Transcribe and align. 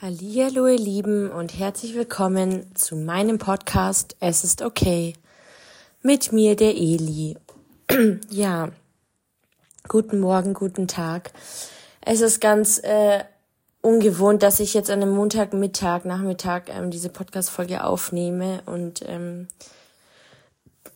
Hallihallo 0.00 0.68
ihr 0.68 0.78
Lieben 0.78 1.28
und 1.28 1.58
herzlich 1.58 1.96
willkommen 1.96 2.72
zu 2.76 2.94
meinem 2.94 3.38
Podcast 3.38 4.14
Es 4.20 4.44
ist 4.44 4.62
okay. 4.62 5.14
Mit 6.02 6.32
mir 6.32 6.54
der 6.54 6.76
Eli. 6.76 7.36
ja, 8.30 8.68
guten 9.88 10.20
Morgen, 10.20 10.54
guten 10.54 10.86
Tag. 10.86 11.32
Es 12.00 12.20
ist 12.20 12.40
ganz 12.40 12.78
äh, 12.78 13.24
ungewohnt, 13.80 14.44
dass 14.44 14.60
ich 14.60 14.72
jetzt 14.72 14.88
an 14.88 15.02
einem 15.02 15.16
Montagmittag, 15.16 16.04
Nachmittag 16.04 16.68
ähm, 16.68 16.92
diese 16.92 17.08
Podcast-Folge 17.08 17.82
aufnehme 17.82 18.62
und 18.66 19.02
ähm, 19.04 19.48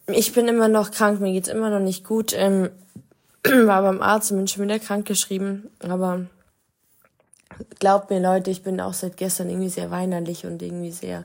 ich 0.06 0.32
bin 0.32 0.46
immer 0.46 0.68
noch 0.68 0.92
krank, 0.92 1.20
mir 1.20 1.32
geht's 1.32 1.48
immer 1.48 1.70
noch 1.70 1.80
nicht 1.80 2.04
gut. 2.04 2.32
Ähm, 2.36 2.70
war 3.42 3.82
beim 3.82 4.00
Arzt 4.00 4.30
und 4.30 4.36
bin 4.36 4.46
schon 4.46 4.62
wieder 4.62 4.78
krank 4.78 5.06
geschrieben, 5.06 5.70
aber 5.80 6.26
glaubt 7.78 8.10
mir 8.10 8.20
Leute, 8.20 8.50
ich 8.50 8.62
bin 8.62 8.80
auch 8.80 8.94
seit 8.94 9.16
gestern 9.16 9.50
irgendwie 9.50 9.68
sehr 9.68 9.90
weinerlich 9.90 10.46
und 10.46 10.62
irgendwie 10.62 10.92
sehr 10.92 11.24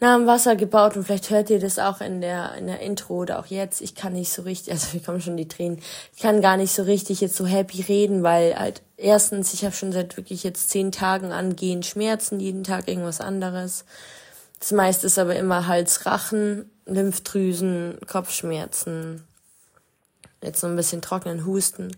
nah 0.00 0.14
am 0.14 0.26
Wasser 0.26 0.56
gebaut 0.56 0.96
und 0.96 1.04
vielleicht 1.04 1.30
hört 1.30 1.48
ihr 1.48 1.58
das 1.58 1.78
auch 1.78 2.00
in 2.00 2.20
der, 2.20 2.54
in 2.54 2.66
der 2.66 2.80
Intro 2.80 3.14
oder 3.14 3.38
auch 3.38 3.46
jetzt. 3.46 3.80
Ich 3.80 3.94
kann 3.94 4.12
nicht 4.12 4.30
so 4.30 4.42
richtig, 4.42 4.72
also 4.72 4.88
mir 4.92 5.02
kommen 5.02 5.20
schon 5.20 5.36
die 5.36 5.48
Tränen, 5.48 5.80
ich 6.14 6.22
kann 6.22 6.42
gar 6.42 6.56
nicht 6.56 6.72
so 6.72 6.82
richtig 6.82 7.20
jetzt 7.20 7.36
so 7.36 7.46
happy 7.46 7.80
reden, 7.82 8.22
weil 8.22 8.58
halt 8.58 8.82
erstens, 8.96 9.54
ich 9.54 9.64
habe 9.64 9.74
schon 9.74 9.92
seit 9.92 10.16
wirklich 10.16 10.44
jetzt 10.44 10.70
zehn 10.70 10.92
Tagen 10.92 11.32
angehend 11.32 11.86
Schmerzen, 11.86 12.40
jeden 12.40 12.64
Tag 12.64 12.88
irgendwas 12.88 13.20
anderes. 13.20 13.84
Das 14.58 14.72
meiste 14.72 15.06
ist 15.06 15.18
aber 15.18 15.36
immer 15.36 15.66
Hals, 15.66 16.06
Rachen, 16.06 16.70
Lymphdrüsen, 16.86 17.98
Kopfschmerzen, 18.06 19.24
jetzt 20.42 20.60
so 20.60 20.66
ein 20.66 20.76
bisschen 20.76 21.02
trockenen 21.02 21.46
Husten 21.46 21.92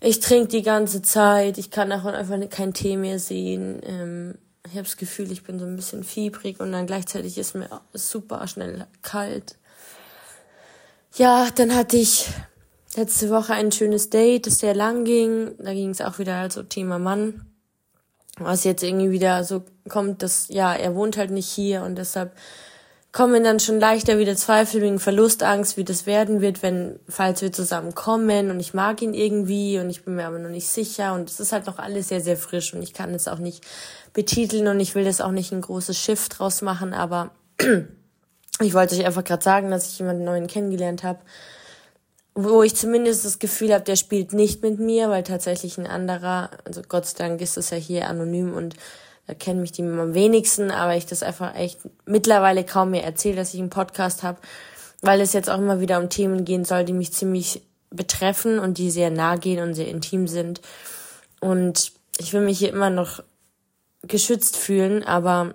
ich 0.00 0.20
trinke 0.20 0.48
die 0.48 0.62
ganze 0.62 1.02
Zeit, 1.02 1.58
ich 1.58 1.70
kann 1.70 1.92
auch 1.92 2.04
einfach 2.04 2.38
keinen 2.50 2.74
Tee 2.74 2.96
mehr 2.96 3.18
sehen. 3.18 3.80
Ähm, 3.84 4.34
ich 4.64 4.72
habe 4.72 4.84
das 4.84 4.96
Gefühl, 4.96 5.32
ich 5.32 5.42
bin 5.42 5.58
so 5.58 5.64
ein 5.64 5.76
bisschen 5.76 6.04
fiebrig 6.04 6.60
und 6.60 6.72
dann 6.72 6.86
gleichzeitig 6.86 7.38
ist 7.38 7.54
mir 7.54 7.68
super 7.94 8.46
schnell 8.46 8.86
kalt. 9.02 9.56
Ja, 11.16 11.48
dann 11.54 11.74
hatte 11.74 11.96
ich 11.96 12.28
letzte 12.94 13.30
Woche 13.30 13.54
ein 13.54 13.72
schönes 13.72 14.10
Date, 14.10 14.46
das 14.46 14.58
sehr 14.58 14.74
lang 14.74 15.04
ging. 15.04 15.54
Da 15.58 15.72
ging 15.72 15.90
es 15.90 16.00
auch 16.00 16.18
wieder 16.18 16.36
also 16.36 16.62
Thema 16.62 16.98
Mann. 16.98 17.46
Was 18.38 18.64
jetzt 18.64 18.84
irgendwie 18.84 19.10
wieder 19.10 19.42
so 19.42 19.64
kommt, 19.88 20.22
dass 20.22 20.48
ja, 20.48 20.74
er 20.74 20.94
wohnt 20.94 21.16
halt 21.16 21.30
nicht 21.30 21.48
hier 21.48 21.82
und 21.82 21.96
deshalb 21.96 22.36
kommen 23.18 23.42
dann 23.42 23.58
schon 23.58 23.80
leichter 23.80 24.20
wieder 24.20 24.36
Zweifel 24.36 24.80
wegen 24.80 25.00
Verlustangst, 25.00 25.76
wie 25.76 25.82
das 25.82 26.06
werden 26.06 26.40
wird, 26.40 26.62
wenn, 26.62 27.00
falls 27.08 27.42
wir 27.42 27.50
zusammenkommen 27.50 28.52
und 28.52 28.60
ich 28.60 28.74
mag 28.74 29.02
ihn 29.02 29.12
irgendwie 29.12 29.80
und 29.80 29.90
ich 29.90 30.04
bin 30.04 30.14
mir 30.14 30.24
aber 30.28 30.38
noch 30.38 30.50
nicht 30.50 30.68
sicher. 30.68 31.14
Und 31.14 31.28
es 31.28 31.40
ist 31.40 31.50
halt 31.50 31.66
noch 31.66 31.80
alles 31.80 32.10
sehr, 32.10 32.20
sehr 32.20 32.36
frisch 32.36 32.72
und 32.72 32.80
ich 32.80 32.94
kann 32.94 33.12
es 33.12 33.26
auch 33.26 33.40
nicht 33.40 33.66
betiteln 34.12 34.68
und 34.68 34.78
ich 34.78 34.94
will 34.94 35.04
das 35.04 35.20
auch 35.20 35.32
nicht 35.32 35.50
ein 35.50 35.62
großes 35.62 35.98
Schiff 35.98 36.28
draus 36.28 36.62
machen, 36.62 36.94
aber 36.94 37.32
ich 38.60 38.72
wollte 38.72 38.94
euch 38.94 39.04
einfach 39.04 39.24
gerade 39.24 39.42
sagen, 39.42 39.72
dass 39.72 39.88
ich 39.88 39.98
jemanden 39.98 40.22
neuen 40.22 40.46
kennengelernt 40.46 41.02
habe, 41.02 41.18
wo 42.36 42.62
ich 42.62 42.76
zumindest 42.76 43.24
das 43.24 43.40
Gefühl 43.40 43.74
habe, 43.74 43.82
der 43.82 43.96
spielt 43.96 44.32
nicht 44.32 44.62
mit 44.62 44.78
mir, 44.78 45.10
weil 45.10 45.24
tatsächlich 45.24 45.76
ein 45.76 45.88
anderer, 45.88 46.50
also 46.64 46.82
Gott 46.88 47.06
sei 47.06 47.18
Dank 47.18 47.40
ist 47.40 47.56
es 47.56 47.70
ja 47.70 47.78
hier 47.78 48.06
anonym 48.06 48.54
und 48.54 48.76
da 49.28 49.34
kennen 49.34 49.60
mich 49.60 49.72
die 49.72 49.82
am 49.82 50.14
wenigsten, 50.14 50.70
aber 50.70 50.96
ich 50.96 51.04
das 51.04 51.22
einfach 51.22 51.54
echt 51.54 51.80
mittlerweile 52.06 52.64
kaum 52.64 52.92
mehr 52.92 53.04
erzähle, 53.04 53.36
dass 53.36 53.52
ich 53.52 53.60
einen 53.60 53.68
Podcast 53.68 54.22
habe, 54.22 54.38
weil 55.02 55.20
es 55.20 55.34
jetzt 55.34 55.50
auch 55.50 55.58
immer 55.58 55.80
wieder 55.80 55.98
um 56.00 56.08
Themen 56.08 56.46
gehen 56.46 56.64
soll, 56.64 56.84
die 56.84 56.94
mich 56.94 57.12
ziemlich 57.12 57.60
betreffen 57.90 58.58
und 58.58 58.78
die 58.78 58.90
sehr 58.90 59.10
nah 59.10 59.36
gehen 59.36 59.62
und 59.62 59.74
sehr 59.74 59.88
intim 59.88 60.28
sind. 60.28 60.62
Und 61.40 61.92
ich 62.16 62.32
will 62.32 62.40
mich 62.40 62.58
hier 62.58 62.70
immer 62.70 62.88
noch 62.88 63.22
geschützt 64.02 64.56
fühlen, 64.56 65.04
aber 65.04 65.54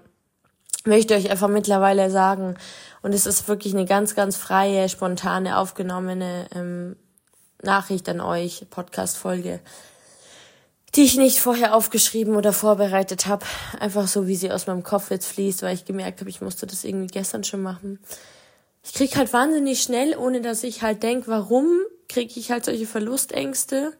möchte 0.85 1.15
euch 1.15 1.31
einfach 1.31 1.49
mittlerweile 1.49 2.11
sagen, 2.11 2.55
und 3.01 3.13
es 3.15 3.25
ist 3.25 3.47
wirklich 3.47 3.73
eine 3.73 3.85
ganz, 3.85 4.13
ganz 4.13 4.37
freie, 4.37 4.87
spontane, 4.87 5.57
aufgenommene 5.57 6.45
ähm, 6.53 6.95
Nachricht 7.63 8.07
an 8.07 8.21
euch, 8.21 8.67
Podcast-Folge 8.69 9.59
die 10.95 11.03
ich 11.03 11.17
nicht 11.17 11.39
vorher 11.39 11.75
aufgeschrieben 11.75 12.35
oder 12.35 12.53
vorbereitet 12.53 13.25
habe. 13.25 13.45
Einfach 13.79 14.07
so, 14.07 14.27
wie 14.27 14.35
sie 14.35 14.51
aus 14.51 14.67
meinem 14.67 14.83
Kopf 14.83 15.09
jetzt 15.09 15.25
fließt, 15.25 15.63
weil 15.63 15.73
ich 15.73 15.85
gemerkt 15.85 16.19
habe, 16.19 16.29
ich 16.29 16.41
musste 16.41 16.67
das 16.67 16.83
irgendwie 16.83 17.07
gestern 17.07 17.43
schon 17.43 17.63
machen. 17.63 17.99
Ich 18.83 18.93
krieg 18.93 19.15
halt 19.15 19.33
wahnsinnig 19.33 19.81
schnell, 19.81 20.15
ohne 20.15 20.41
dass 20.41 20.63
ich 20.63 20.81
halt 20.81 21.03
denk, 21.03 21.27
warum 21.27 21.67
kriege 22.09 22.39
ich 22.39 22.51
halt 22.51 22.65
solche 22.65 22.85
Verlustängste. 22.85 23.93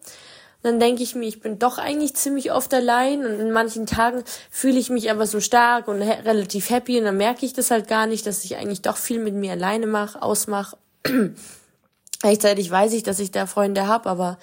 Dann 0.61 0.79
denke 0.79 1.03
ich 1.03 1.15
mir, 1.15 1.25
ich 1.25 1.41
bin 1.41 1.59
doch 1.59 1.77
eigentlich 1.77 2.13
ziemlich 2.13 2.51
oft 2.51 2.73
allein 2.73 3.25
und 3.25 3.39
in 3.39 3.51
manchen 3.51 3.85
Tagen 3.85 4.23
fühle 4.49 4.79
ich 4.79 4.89
mich 4.89 5.11
aber 5.11 5.25
so 5.25 5.41
stark 5.41 5.87
und 5.87 6.01
relativ 6.01 6.69
happy 6.69 6.99
und 6.99 7.05
dann 7.05 7.17
merke 7.17 7.45
ich 7.45 7.53
das 7.53 7.71
halt 7.71 7.87
gar 7.87 8.07
nicht, 8.07 8.25
dass 8.25 8.45
ich 8.45 8.55
eigentlich 8.55 8.81
doch 8.81 8.95
viel 8.95 9.19
mit 9.19 9.33
mir 9.33 9.53
alleine 9.53 9.87
mache, 9.87 10.21
ausmache. 10.21 10.77
Gleichzeitig 12.21 12.71
weiß 12.71 12.93
ich, 12.93 13.03
dass 13.03 13.19
ich 13.19 13.31
da 13.31 13.45
Freunde 13.45 13.87
habe, 13.87 14.09
aber 14.09 14.37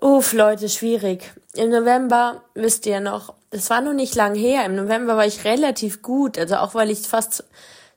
Uff, 0.00 0.32
Leute, 0.32 0.70
schwierig. 0.70 1.30
Im 1.54 1.68
November, 1.68 2.42
wisst 2.54 2.86
ihr 2.86 3.00
noch, 3.00 3.34
es 3.50 3.68
war 3.68 3.82
noch 3.82 3.92
nicht 3.92 4.14
lang 4.14 4.34
her. 4.34 4.64
Im 4.64 4.74
November 4.74 5.16
war 5.16 5.26
ich 5.26 5.44
relativ 5.44 6.00
gut. 6.00 6.38
Also 6.38 6.56
auch 6.56 6.74
weil 6.74 6.90
ich 6.90 7.00
fast, 7.00 7.44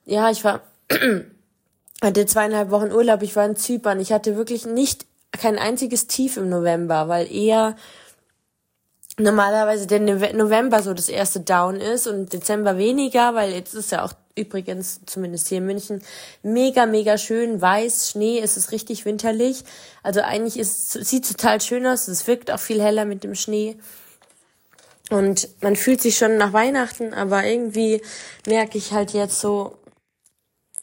ja, 0.06 0.30
ich 0.30 0.44
war, 0.44 0.62
hatte 2.02 2.26
zweieinhalb 2.26 2.72
Wochen 2.72 2.92
Urlaub, 2.92 3.22
ich 3.22 3.36
war 3.38 3.46
in 3.46 3.56
Zypern. 3.56 4.02
Ich 4.02 4.12
hatte 4.12 4.36
wirklich 4.36 4.66
nicht 4.66 5.06
kein 5.32 5.58
einziges 5.58 6.08
Tief 6.08 6.36
im 6.36 6.50
November, 6.50 7.08
weil 7.08 7.32
eher 7.34 7.78
normalerweise 9.18 9.88
der 9.88 10.00
November 10.00 10.82
so 10.82 10.94
das 10.94 11.08
erste 11.08 11.40
Down 11.40 11.78
ist 11.78 12.08
und 12.08 12.34
Dezember 12.34 12.78
weniger, 12.78 13.34
weil 13.34 13.54
jetzt 13.54 13.76
ist 13.76 13.92
ja 13.92 14.04
auch 14.04 14.14
übrigens, 14.36 15.02
zumindest 15.06 15.48
hier 15.48 15.60
in 15.60 15.66
München, 15.66 16.02
mega, 16.42 16.86
mega 16.86 17.18
schön, 17.18 17.62
weiß, 17.62 18.10
Schnee, 18.10 18.40
es 18.40 18.58
ist 18.58 18.72
richtig 18.72 19.06
winterlich. 19.06 19.64
Also 20.02 20.22
eigentlich 20.22 20.58
ist, 20.58 20.92
sieht 20.92 21.28
total 21.28 21.62
schön 21.62 21.86
aus, 21.86 22.08
es 22.08 22.28
wirkt 22.28 22.52
auch 22.52 22.60
viel 22.60 22.82
heller 22.82 23.06
mit 23.06 23.24
dem 23.24 23.36
Schnee. 23.36 23.78
Und 25.10 25.50
man 25.62 25.76
fühlt 25.76 26.02
sich 26.02 26.18
schon 26.18 26.38
nach 26.38 26.54
Weihnachten, 26.54 27.14
aber 27.14 27.46
irgendwie 27.46 28.02
merke 28.48 28.78
ich 28.78 28.94
halt 28.94 29.12
jetzt 29.12 29.40
so, 29.40 29.78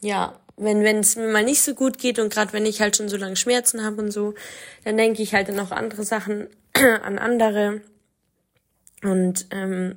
ja, 0.01 0.39
wenn 0.57 0.85
wenn 0.85 0.99
es 0.99 1.17
mir 1.17 1.29
mal 1.29 1.43
nicht 1.43 1.63
so 1.63 1.75
gut 1.75 1.99
geht 1.99 2.19
und 2.19 2.33
gerade 2.33 2.53
wenn 2.53 2.67
ich 2.67 2.81
halt 2.81 2.97
schon 2.97 3.09
so 3.09 3.17
lange 3.17 3.37
Schmerzen 3.37 3.83
habe 3.83 4.03
und 4.03 4.11
so, 4.11 4.35
dann 4.85 4.97
denke 4.97 5.23
ich 5.23 5.35
halt 5.35 5.51
auch 5.59 5.71
andere 5.71 6.05
Sachen 6.05 6.49
an 6.75 7.19
andere 7.19 7.81
und 9.03 9.47
ähm, 9.51 9.97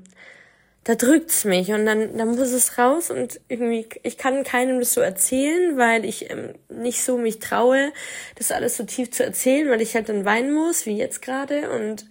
da 0.83 0.95
drückt's 0.95 1.45
mich 1.45 1.71
und 1.71 1.85
dann, 1.85 2.17
dann 2.17 2.35
muss 2.35 2.51
es 2.51 2.77
raus 2.77 3.09
und 3.09 3.39
irgendwie, 3.47 3.87
ich 4.03 4.17
kann 4.17 4.43
keinem 4.43 4.79
das 4.79 4.93
so 4.93 5.01
erzählen, 5.01 5.77
weil 5.77 6.03
ich 6.03 6.29
ähm, 6.29 6.55
nicht 6.69 7.03
so 7.03 7.17
mich 7.17 7.39
traue, 7.39 7.93
das 8.35 8.51
alles 8.51 8.75
so 8.75 8.83
tief 8.83 9.11
zu 9.11 9.23
erzählen, 9.23 9.69
weil 9.69 9.81
ich 9.81 9.95
halt 9.95 10.09
dann 10.09 10.25
weinen 10.25 10.53
muss, 10.53 10.85
wie 10.85 10.97
jetzt 10.97 11.21
gerade 11.21 11.69
und 11.71 12.05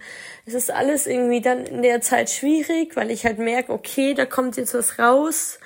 es 0.46 0.54
ist 0.54 0.70
alles 0.70 1.06
irgendwie 1.06 1.42
dann 1.42 1.66
in 1.66 1.82
der 1.82 2.00
Zeit 2.00 2.30
schwierig, 2.30 2.96
weil 2.96 3.10
ich 3.10 3.26
halt 3.26 3.38
merke, 3.38 3.72
okay, 3.72 4.14
da 4.14 4.24
kommt 4.24 4.56
jetzt 4.56 4.74
was 4.74 4.98
raus, 4.98 5.58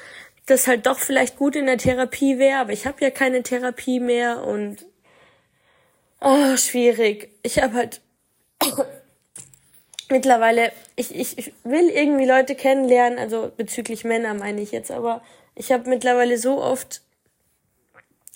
das 0.46 0.66
halt 0.66 0.86
doch 0.86 0.98
vielleicht 0.98 1.36
gut 1.36 1.54
in 1.54 1.66
der 1.66 1.78
Therapie 1.78 2.38
wäre, 2.38 2.58
aber 2.58 2.72
ich 2.72 2.86
habe 2.86 3.00
ja 3.00 3.10
keine 3.10 3.42
Therapie 3.42 4.00
mehr 4.00 4.44
und 4.44 4.84
oh, 6.20 6.56
schwierig. 6.56 7.30
Ich 7.42 7.62
habe 7.62 7.74
halt 7.74 8.00
mittlerweile, 10.10 10.72
ich, 10.96 11.14
ich, 11.14 11.38
ich 11.38 11.52
will 11.64 11.88
irgendwie 11.88 12.26
Leute 12.26 12.54
kennenlernen, 12.54 13.18
also 13.18 13.50
bezüglich 13.56 14.04
Männer 14.04 14.34
meine 14.34 14.60
ich 14.60 14.72
jetzt, 14.72 14.90
aber 14.90 15.22
ich 15.54 15.72
habe 15.72 15.88
mittlerweile 15.88 16.38
so 16.38 16.62
oft 16.62 17.02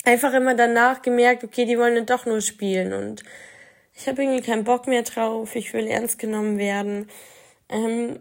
einfach 0.04 0.32
immer 0.32 0.54
danach 0.54 1.02
gemerkt, 1.02 1.44
okay, 1.44 1.64
die 1.64 1.78
wollen 1.78 2.06
doch 2.06 2.26
nur 2.26 2.40
spielen 2.40 2.92
und 2.92 3.22
ich 3.94 4.08
habe 4.08 4.22
irgendwie 4.22 4.42
keinen 4.42 4.64
Bock 4.64 4.86
mehr 4.86 5.02
drauf, 5.02 5.54
ich 5.56 5.72
will 5.74 5.86
ernst 5.86 6.18
genommen 6.18 6.56
werden. 6.58 7.08
Ähm, 7.68 8.20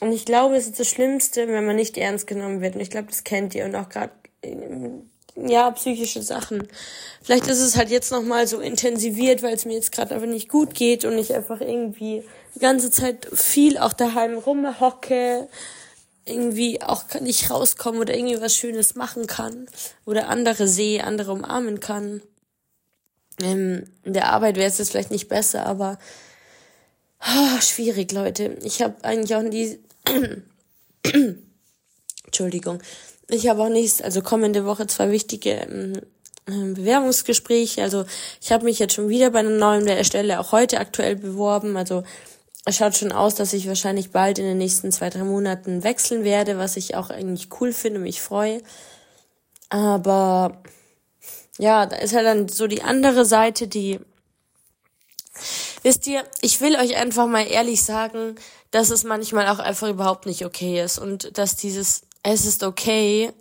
und 0.00 0.12
ich 0.12 0.26
glaube, 0.26 0.56
es 0.56 0.66
ist 0.66 0.80
das 0.80 0.88
Schlimmste, 0.90 1.48
wenn 1.48 1.64
man 1.64 1.76
nicht 1.76 1.96
ernst 1.96 2.26
genommen 2.26 2.60
wird. 2.60 2.74
Und 2.74 2.82
ich 2.82 2.90
glaube, 2.90 3.08
das 3.08 3.24
kennt 3.24 3.54
ihr 3.54 3.64
und 3.64 3.74
auch 3.74 3.88
gerade 3.88 4.12
ja, 5.36 5.70
psychische 5.72 6.22
Sachen. 6.22 6.68
Vielleicht 7.22 7.46
ist 7.46 7.60
es 7.60 7.76
halt 7.76 7.90
jetzt 7.90 8.12
nochmal 8.12 8.46
so 8.46 8.60
intensiviert, 8.60 9.42
weil 9.42 9.54
es 9.54 9.64
mir 9.64 9.74
jetzt 9.74 9.92
gerade 9.92 10.14
einfach 10.14 10.28
nicht 10.28 10.48
gut 10.48 10.74
geht 10.74 11.04
und 11.04 11.18
ich 11.18 11.34
einfach 11.34 11.60
irgendwie 11.60 12.22
die 12.54 12.60
ganze 12.60 12.90
Zeit 12.90 13.26
viel 13.32 13.78
auch 13.78 13.92
daheim 13.92 14.38
rumhocke, 14.38 15.48
irgendwie 16.24 16.80
auch 16.80 17.04
nicht 17.20 17.50
rauskomme 17.50 18.00
oder 18.00 18.14
irgendwie 18.14 18.40
was 18.40 18.56
Schönes 18.56 18.94
machen 18.94 19.26
kann 19.26 19.66
oder 20.06 20.28
andere 20.28 20.68
sehe, 20.68 21.04
andere 21.04 21.32
umarmen 21.32 21.80
kann. 21.80 22.22
Ähm, 23.42 23.86
in 24.04 24.12
der 24.12 24.32
Arbeit 24.32 24.56
wäre 24.56 24.68
es 24.68 24.78
jetzt 24.78 24.90
vielleicht 24.90 25.10
nicht 25.10 25.28
besser, 25.28 25.66
aber 25.66 25.98
oh, 27.20 27.60
schwierig, 27.60 28.12
Leute. 28.12 28.56
Ich 28.62 28.80
habe 28.80 28.94
eigentlich 29.02 29.34
auch 29.34 29.42
die 29.48 29.78
Entschuldigung. 32.24 32.80
Ich 33.28 33.48
habe 33.48 33.62
auch 33.62 33.68
nächst, 33.68 34.02
also 34.02 34.20
kommende 34.20 34.64
Woche 34.64 34.86
zwei 34.86 35.10
wichtige 35.10 35.50
ähm, 35.50 36.00
ähm, 36.46 36.74
Bewerbungsgespräche. 36.74 37.82
Also 37.82 38.04
ich 38.40 38.52
habe 38.52 38.64
mich 38.64 38.78
jetzt 38.78 38.94
schon 38.94 39.08
wieder 39.08 39.30
bei 39.30 39.40
einer 39.40 39.50
neuen 39.50 40.04
Stelle 40.04 40.40
auch 40.40 40.52
heute 40.52 40.78
aktuell 40.78 41.16
beworben. 41.16 41.76
Also 41.76 42.04
es 42.64 42.76
schaut 42.76 42.96
schon 42.96 43.12
aus, 43.12 43.34
dass 43.34 43.52
ich 43.52 43.68
wahrscheinlich 43.68 44.10
bald 44.10 44.38
in 44.38 44.44
den 44.44 44.58
nächsten 44.58 44.92
zwei, 44.92 45.10
drei 45.10 45.24
Monaten 45.24 45.84
wechseln 45.84 46.24
werde, 46.24 46.58
was 46.58 46.76
ich 46.76 46.96
auch 46.96 47.10
eigentlich 47.10 47.48
cool 47.60 47.72
finde, 47.72 48.00
mich 48.00 48.20
freue. 48.20 48.62
Aber 49.70 50.62
ja, 51.58 51.86
da 51.86 51.96
ist 51.96 52.14
halt 52.14 52.26
dann 52.26 52.48
so 52.48 52.66
die 52.66 52.82
andere 52.82 53.24
Seite, 53.24 53.68
die 53.68 54.00
Wisst 55.82 56.06
ihr, 56.06 56.24
ich 56.40 56.60
will 56.60 56.76
euch 56.76 56.96
einfach 56.96 57.26
mal 57.26 57.46
ehrlich 57.46 57.84
sagen, 57.84 58.36
dass 58.70 58.90
es 58.90 59.04
manchmal 59.04 59.48
auch 59.48 59.58
einfach 59.58 59.88
überhaupt 59.88 60.26
nicht 60.26 60.46
okay 60.46 60.82
ist 60.82 60.98
und 60.98 61.36
dass 61.36 61.56
dieses 61.56 62.02
es 62.24 62.44
ist 62.46 62.64
okay 62.64 63.32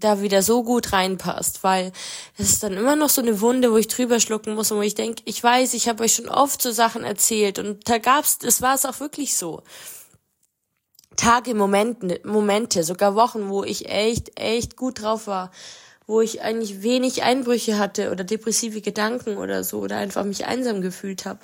da 0.00 0.22
wieder 0.22 0.42
so 0.42 0.64
gut 0.64 0.92
reinpasst, 0.92 1.62
weil 1.62 1.92
es 2.38 2.52
ist 2.52 2.62
dann 2.62 2.72
immer 2.72 2.96
noch 2.96 3.10
so 3.10 3.20
eine 3.20 3.40
Wunde, 3.40 3.70
wo 3.70 3.76
ich 3.76 3.88
drüber 3.88 4.18
schlucken 4.18 4.54
muss 4.54 4.72
und 4.72 4.78
wo 4.78 4.82
ich 4.82 4.94
denke, 4.94 5.22
ich 5.26 5.42
weiß, 5.42 5.74
ich 5.74 5.88
habe 5.88 6.02
euch 6.02 6.14
schon 6.14 6.28
oft 6.28 6.60
so 6.60 6.70
Sachen 6.72 7.04
erzählt 7.04 7.58
und 7.58 7.88
da 7.88 7.98
gab's, 7.98 8.38
es 8.42 8.62
war 8.62 8.74
es 8.74 8.86
auch 8.86 8.98
wirklich 9.00 9.36
so. 9.36 9.62
Tage, 11.16 11.54
Momente, 11.54 12.20
Momente, 12.24 12.82
sogar 12.82 13.14
Wochen, 13.14 13.50
wo 13.50 13.62
ich 13.62 13.90
echt, 13.90 14.40
echt 14.40 14.76
gut 14.76 15.02
drauf 15.02 15.26
war, 15.26 15.50
wo 16.06 16.22
ich 16.22 16.40
eigentlich 16.40 16.82
wenig 16.82 17.22
Einbrüche 17.22 17.78
hatte 17.78 18.10
oder 18.10 18.24
depressive 18.24 18.80
Gedanken 18.80 19.36
oder 19.36 19.64
so 19.64 19.80
oder 19.80 19.98
einfach 19.98 20.24
mich 20.24 20.46
einsam 20.46 20.80
gefühlt 20.80 21.26
habe. 21.26 21.40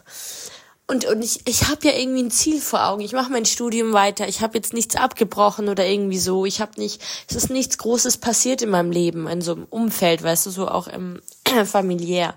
Und, 0.88 1.04
und 1.04 1.20
ich, 1.22 1.40
ich 1.46 1.68
habe 1.68 1.88
ja 1.88 1.98
irgendwie 1.98 2.22
ein 2.22 2.30
Ziel 2.30 2.60
vor 2.60 2.86
Augen. 2.86 3.02
Ich 3.02 3.12
mache 3.12 3.32
mein 3.32 3.44
Studium 3.44 3.92
weiter. 3.92 4.28
Ich 4.28 4.40
habe 4.40 4.56
jetzt 4.56 4.72
nichts 4.72 4.94
abgebrochen 4.94 5.68
oder 5.68 5.84
irgendwie 5.84 6.18
so. 6.18 6.46
Ich 6.46 6.60
habe 6.60 6.80
nicht, 6.80 7.02
es 7.28 7.34
ist 7.34 7.50
nichts 7.50 7.78
Großes 7.78 8.18
passiert 8.18 8.62
in 8.62 8.70
meinem 8.70 8.92
Leben, 8.92 9.26
in 9.26 9.42
so 9.42 9.52
einem 9.52 9.66
Umfeld, 9.68 10.22
weißt 10.22 10.46
du, 10.46 10.50
so 10.50 10.68
auch 10.68 10.86
im 10.86 11.20
familiär. 11.64 12.36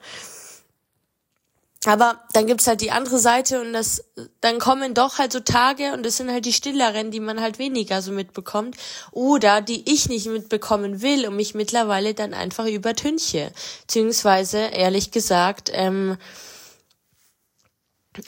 Aber 1.85 2.19
dann 2.33 2.45
gibt's 2.45 2.67
halt 2.67 2.81
die 2.81 2.91
andere 2.91 3.19
Seite 3.19 3.61
und 3.61 3.71
das, 3.71 4.03
dann 4.41 4.59
kommen 4.59 4.93
doch 4.93 5.17
halt 5.17 5.31
so 5.31 5.39
Tage 5.39 5.93
und 5.93 6.05
das 6.05 6.17
sind 6.17 6.29
halt 6.29 6.45
die 6.45 6.51
stilleren, 6.51 7.09
die 7.09 7.21
man 7.21 7.39
halt 7.39 7.57
weniger 7.57 8.01
so 8.01 8.11
mitbekommt 8.11 8.75
oder 9.11 9.61
die 9.61 9.89
ich 9.89 10.09
nicht 10.09 10.27
mitbekommen 10.27 11.01
will 11.01 11.25
und 11.25 11.37
mich 11.37 11.55
mittlerweile 11.55 12.13
dann 12.13 12.33
einfach 12.33 12.65
übertünche. 12.65 13.51
Beziehungsweise, 13.81 14.57
ehrlich 14.57 15.11
gesagt, 15.11 15.71
ähm, 15.73 16.17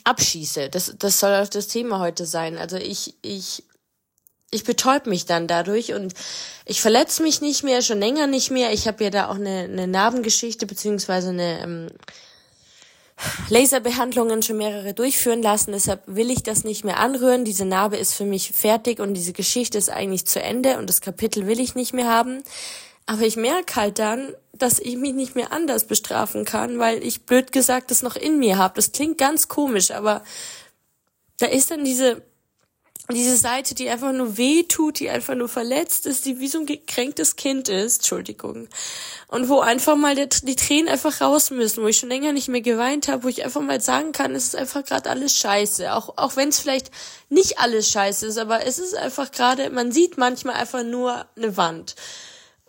abschieße. 0.04 0.70
Das, 0.70 0.96
das 0.98 1.20
soll 1.20 1.34
auch 1.36 1.48
das 1.48 1.68
Thema 1.68 2.00
heute 2.00 2.26
sein. 2.26 2.58
Also 2.58 2.78
ich, 2.78 3.16
ich, 3.22 3.64
ich 4.52 4.64
betäub 4.64 5.06
mich 5.08 5.26
dann 5.26 5.48
dadurch 5.48 5.94
und 5.94 6.14
ich 6.66 6.82
verletze 6.82 7.24
mich 7.24 7.42
nicht 7.42 7.64
mehr, 7.64 7.82
schon 7.82 8.00
länger 8.00 8.28
nicht 8.28 8.52
mehr. 8.52 8.74
Ich 8.74 8.88
habe 8.88 9.04
ja 9.04 9.10
da 9.10 9.30
auch 9.30 9.36
eine, 9.36 9.62
eine 9.62 9.88
Narbengeschichte 9.88 10.66
beziehungsweise 10.66 11.30
eine 11.30 11.62
ähm, 11.62 11.88
Laserbehandlungen 13.50 14.42
schon 14.42 14.58
mehrere 14.58 14.94
durchführen 14.94 15.42
lassen. 15.42 15.72
Deshalb 15.72 16.02
will 16.06 16.32
ich 16.32 16.44
das 16.44 16.64
nicht 16.64 16.84
mehr 16.84 17.00
anrühren. 17.00 17.46
Diese 17.46 17.66
Narbe 17.66 17.98
ist 17.98 18.14
für 18.14 18.26
mich 18.26 18.52
fertig 18.52 19.00
und 19.00 19.14
diese 19.14 19.34
Geschichte 19.34 19.78
ist 19.78 19.90
eigentlich 19.90 20.26
zu 20.26 20.42
Ende 20.42 20.78
und 20.78 20.90
das 20.90 21.02
Kapitel 21.02 21.48
will 21.48 21.60
ich 21.60 21.76
nicht 21.76 21.94
mehr 21.94 22.10
haben. 22.10 22.44
Aber 23.06 23.22
ich 23.22 23.36
merke 23.36 23.76
halt 23.76 24.00
dann, 24.00 24.34
dass 24.62 24.80
ich 24.80 24.98
mich 24.98 25.14
nicht 25.14 25.36
mehr 25.36 25.52
anders 25.52 25.86
bestrafen 25.86 26.46
kann, 26.46 26.80
weil 26.80 27.04
ich 27.04 27.26
blöd 27.26 27.52
gesagt 27.52 27.92
das 27.92 28.04
noch 28.04 28.16
in 28.16 28.40
mir 28.40 28.58
habe. 28.58 28.76
Das 28.76 28.92
klingt 28.92 29.18
ganz 29.18 29.48
komisch, 29.48 29.92
aber 29.92 30.24
da 31.40 31.48
ist 31.48 31.72
dann 31.72 31.84
diese 31.84 32.24
diese 33.14 33.36
Seite, 33.36 33.76
die 33.76 33.90
einfach 33.90 34.12
nur 34.14 34.38
weh 34.38 34.64
tut, 34.64 35.00
die 35.00 35.10
einfach 35.10 35.36
nur 35.36 35.50
verletzt 35.50 36.06
ist, 36.06 36.26
die 36.26 36.40
wie 36.40 36.48
so 36.48 36.60
ein 36.60 36.66
gekränktes 36.66 37.36
Kind 37.36 37.70
ist, 37.70 37.98
Entschuldigung. 37.98 38.68
Und 39.28 39.50
wo 39.50 39.60
einfach 39.60 39.96
mal 39.96 40.16
der, 40.16 40.28
die 40.28 40.56
Tränen 40.56 40.88
einfach 40.88 41.22
raus 41.22 41.52
müssen, 41.52 41.84
wo 41.84 41.88
ich 41.88 41.98
schon 41.98 42.10
länger 42.10 42.34
nicht 42.34 42.48
mehr 42.48 42.62
geweint 42.62 43.08
habe, 43.08 43.24
wo 43.24 43.28
ich 43.28 43.44
einfach 43.44 43.62
mal 43.62 43.82
sagen 43.82 44.12
kann, 44.12 44.36
es 44.36 44.46
ist 44.46 44.56
einfach 44.56 44.84
gerade 44.86 45.10
alles 45.10 45.36
scheiße. 45.36 45.94
Auch, 45.94 46.18
auch 46.18 46.36
wenn 46.36 46.50
es 46.50 46.60
vielleicht 46.60 46.92
nicht 47.30 47.60
alles 47.60 47.90
scheiße 47.90 48.28
ist, 48.28 48.38
aber 48.38 48.66
es 48.66 48.80
ist 48.80 48.96
einfach 48.96 49.32
gerade, 49.32 49.70
man 49.70 49.92
sieht 49.92 50.18
manchmal 50.18 50.56
einfach 50.56 50.84
nur 50.84 51.26
eine 51.36 51.58
Wand. 51.58 51.96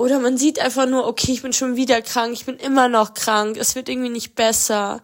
Oder 0.03 0.19
man 0.19 0.37
sieht 0.37 0.59
einfach 0.59 0.87
nur, 0.87 1.07
okay, 1.07 1.31
ich 1.31 1.43
bin 1.43 1.53
schon 1.53 1.77
wieder 1.77 2.03
krank, 2.03 2.33
ich 2.33 2.45
bin 2.45 2.57
immer 2.57 2.89
noch 2.89 3.15
krank, 3.15 3.57
es 3.57 3.77
wird 3.77 3.89
irgendwie 3.89 4.09
nicht 4.09 4.35
besser. 4.35 5.01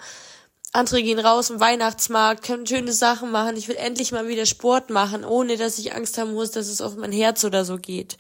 Andere 0.73 1.05
gehen 1.05 1.21
raus 1.21 1.51
im 1.51 1.61
Weihnachtsmarkt, 1.61 2.43
können 2.43 2.67
schöne 2.67 2.91
Sachen 2.91 3.31
machen. 3.31 3.57
Ich 3.57 3.69
will 3.69 3.77
endlich 3.77 4.11
mal 4.11 4.27
wieder 4.27 4.45
Sport 4.45 4.91
machen, 4.91 5.25
ohne 5.25 5.57
dass 5.57 5.79
ich 5.79 5.95
Angst 5.95 6.19
haben 6.19 6.35
muss, 6.35 6.51
dass 6.51 6.67
es 6.67 6.81
auf 6.81 6.97
mein 6.97 7.13
Herz 7.13 7.45
oder 7.45 7.65
so 7.65 7.77
geht. 7.77 8.17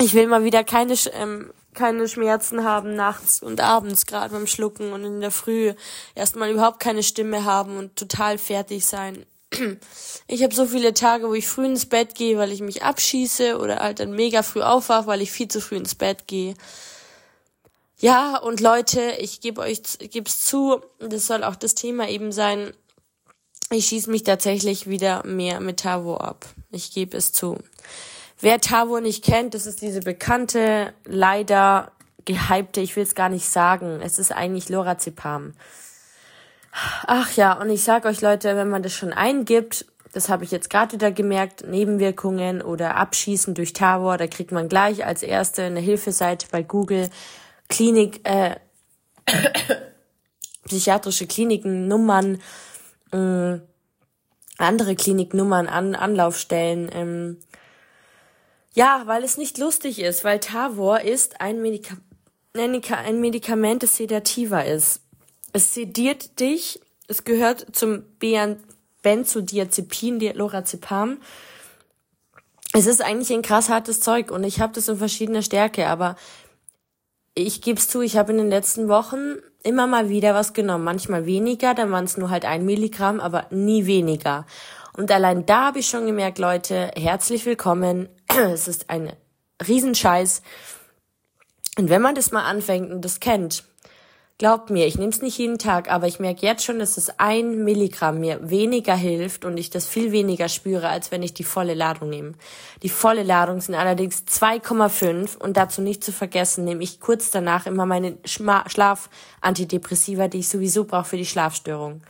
Ich 0.00 0.12
will 0.12 0.26
mal 0.26 0.42
wieder 0.42 0.64
keine, 0.64 0.94
ähm, 1.12 1.52
keine 1.72 2.08
Schmerzen 2.08 2.64
haben 2.64 2.96
nachts 2.96 3.40
und 3.40 3.60
abends, 3.60 4.06
gerade 4.06 4.34
beim 4.34 4.48
Schlucken 4.48 4.92
und 4.92 5.04
in 5.04 5.20
der 5.20 5.30
Früh 5.30 5.72
erstmal 6.16 6.50
überhaupt 6.50 6.80
keine 6.80 7.04
Stimme 7.04 7.44
haben 7.44 7.76
und 7.76 7.94
total 7.94 8.38
fertig 8.38 8.84
sein. 8.86 9.24
Ich 10.28 10.42
habe 10.42 10.54
so 10.54 10.66
viele 10.66 10.94
Tage, 10.94 11.28
wo 11.28 11.34
ich 11.34 11.46
früh 11.46 11.66
ins 11.66 11.86
Bett 11.86 12.14
gehe, 12.14 12.38
weil 12.38 12.52
ich 12.52 12.60
mich 12.60 12.82
abschieße 12.82 13.58
oder 13.58 13.80
halt 13.80 14.00
dann 14.00 14.12
mega 14.12 14.42
früh 14.42 14.62
aufwache, 14.62 15.06
weil 15.06 15.20
ich 15.20 15.32
viel 15.32 15.48
zu 15.48 15.60
früh 15.60 15.76
ins 15.76 15.94
Bett 15.94 16.26
gehe. 16.26 16.54
Ja, 17.98 18.38
und 18.38 18.60
Leute, 18.60 19.00
ich 19.18 19.40
gebe 19.40 19.60
euch 19.60 19.82
geb's 20.10 20.44
zu, 20.44 20.80
das 20.98 21.26
soll 21.26 21.44
auch 21.44 21.56
das 21.56 21.74
Thema 21.74 22.08
eben 22.08 22.32
sein. 22.32 22.72
Ich 23.70 23.86
schieße 23.86 24.10
mich 24.10 24.22
tatsächlich 24.22 24.88
wieder 24.88 25.24
mehr 25.26 25.60
mit 25.60 25.80
Tavo 25.80 26.16
ab. 26.16 26.46
Ich 26.70 26.92
gebe 26.92 27.16
es 27.16 27.32
zu. 27.32 27.58
Wer 28.40 28.60
Tavo 28.60 29.00
nicht 29.00 29.24
kennt, 29.24 29.54
das 29.54 29.66
ist 29.66 29.82
diese 29.82 30.00
bekannte, 30.00 30.92
leider 31.04 31.92
gehypte, 32.24 32.80
ich 32.80 32.96
will 32.96 33.04
es 33.04 33.14
gar 33.14 33.28
nicht 33.28 33.48
sagen. 33.48 34.00
Es 34.02 34.18
ist 34.18 34.32
eigentlich 34.32 34.68
Lorazepam. 34.68 35.52
Ach 36.72 37.30
ja, 37.36 37.52
und 37.52 37.68
ich 37.68 37.84
sag 37.84 38.06
euch 38.06 38.22
Leute, 38.22 38.56
wenn 38.56 38.70
man 38.70 38.82
das 38.82 38.94
schon 38.94 39.12
eingibt, 39.12 39.84
das 40.12 40.28
habe 40.28 40.44
ich 40.44 40.50
jetzt 40.50 40.70
gerade 40.70 40.92
wieder 40.92 41.10
gemerkt, 41.10 41.66
Nebenwirkungen 41.66 42.62
oder 42.62 42.96
Abschießen 42.96 43.54
durch 43.54 43.72
Tavor, 43.72 44.16
da 44.16 44.26
kriegt 44.26 44.52
man 44.52 44.68
gleich 44.68 45.04
als 45.04 45.22
erste 45.22 45.62
eine 45.62 45.80
Hilfeseite 45.80 46.46
bei 46.50 46.62
Google, 46.62 47.10
Klinik, 47.68 48.26
äh, 48.28 48.56
psychiatrische 50.66 51.26
Kliniken, 51.26 51.88
Nummern, 51.88 52.40
äh, 53.12 53.58
andere 54.58 54.94
Kliniknummern, 54.94 55.66
an, 55.66 55.94
Anlaufstellen. 55.94 56.90
Ähm, 56.92 57.38
ja, 58.74 59.02
weil 59.06 59.24
es 59.24 59.36
nicht 59.36 59.58
lustig 59.58 60.00
ist, 60.00 60.24
weil 60.24 60.40
Tavor 60.40 61.00
ist 61.00 61.40
ein, 61.40 61.60
Medika 61.60 61.96
ein 62.54 63.20
Medikament, 63.20 63.82
das 63.82 63.96
sedativer 63.96 64.64
ist. 64.64 65.01
Es 65.52 65.74
sediert 65.74 66.40
dich. 66.40 66.80
Es 67.08 67.24
gehört 67.24 67.74
zum 67.74 68.04
Benzodiazepin, 69.02 70.20
Lorazepam. 70.34 71.18
Es 72.72 72.86
ist 72.86 73.02
eigentlich 73.02 73.32
ein 73.32 73.42
krass 73.42 73.68
hartes 73.68 74.00
Zeug 74.00 74.30
und 74.30 74.44
ich 74.44 74.60
habe 74.60 74.72
das 74.72 74.88
in 74.88 74.96
verschiedener 74.96 75.42
Stärke, 75.42 75.88
aber 75.88 76.16
ich 77.34 77.60
gebe 77.60 77.78
es 77.78 77.88
zu, 77.88 78.00
ich 78.00 78.16
habe 78.16 78.32
in 78.32 78.38
den 78.38 78.48
letzten 78.48 78.88
Wochen 78.88 79.36
immer 79.62 79.86
mal 79.86 80.08
wieder 80.08 80.34
was 80.34 80.54
genommen. 80.54 80.84
Manchmal 80.84 81.26
weniger, 81.26 81.74
dann 81.74 81.90
waren 81.90 82.04
es 82.04 82.16
nur 82.16 82.30
halt 82.30 82.46
ein 82.46 82.64
Milligramm, 82.64 83.20
aber 83.20 83.46
nie 83.50 83.84
weniger. 83.86 84.46
Und 84.96 85.10
allein 85.10 85.44
da 85.44 85.66
habe 85.66 85.80
ich 85.80 85.88
schon 85.88 86.06
gemerkt, 86.06 86.38
Leute, 86.38 86.90
herzlich 86.96 87.44
willkommen. 87.44 88.08
Es 88.28 88.68
ist 88.68 88.88
ein 88.88 89.12
Riesenscheiß. 89.66 90.42
Und 91.78 91.90
wenn 91.90 92.02
man 92.02 92.14
das 92.14 92.32
mal 92.32 92.44
anfängt 92.44 92.90
und 92.90 93.02
das 93.04 93.20
kennt, 93.20 93.64
Glaubt 94.38 94.70
mir, 94.70 94.86
ich 94.86 94.98
nehme 94.98 95.10
es 95.10 95.22
nicht 95.22 95.38
jeden 95.38 95.58
Tag, 95.58 95.90
aber 95.90 96.08
ich 96.08 96.18
merke 96.18 96.44
jetzt 96.44 96.64
schon, 96.64 96.80
dass 96.80 96.96
es 96.96 97.18
ein 97.18 97.62
Milligramm 97.62 98.18
mir 98.18 98.50
weniger 98.50 98.96
hilft 98.96 99.44
und 99.44 99.56
ich 99.56 99.70
das 99.70 99.86
viel 99.86 100.10
weniger 100.10 100.48
spüre, 100.48 100.88
als 100.88 101.12
wenn 101.12 101.22
ich 101.22 101.32
die 101.32 101.44
volle 101.44 101.74
Ladung 101.74 102.08
nehme. 102.08 102.32
Die 102.82 102.88
volle 102.88 103.22
Ladung 103.22 103.60
sind 103.60 103.76
allerdings 103.76 104.24
2,5 104.26 105.36
und 105.36 105.56
dazu 105.56 105.80
nicht 105.80 106.02
zu 106.02 106.10
vergessen, 106.10 106.64
nehme 106.64 106.82
ich 106.82 106.98
kurz 106.98 107.30
danach 107.30 107.66
immer 107.66 107.86
meine 107.86 108.18
Schlafantidepressiva, 108.24 110.26
die 110.26 110.40
ich 110.40 110.48
sowieso 110.48 110.84
brauche 110.84 111.04
für 111.04 111.18
die 111.18 111.26
Schlafstörung. 111.26 112.02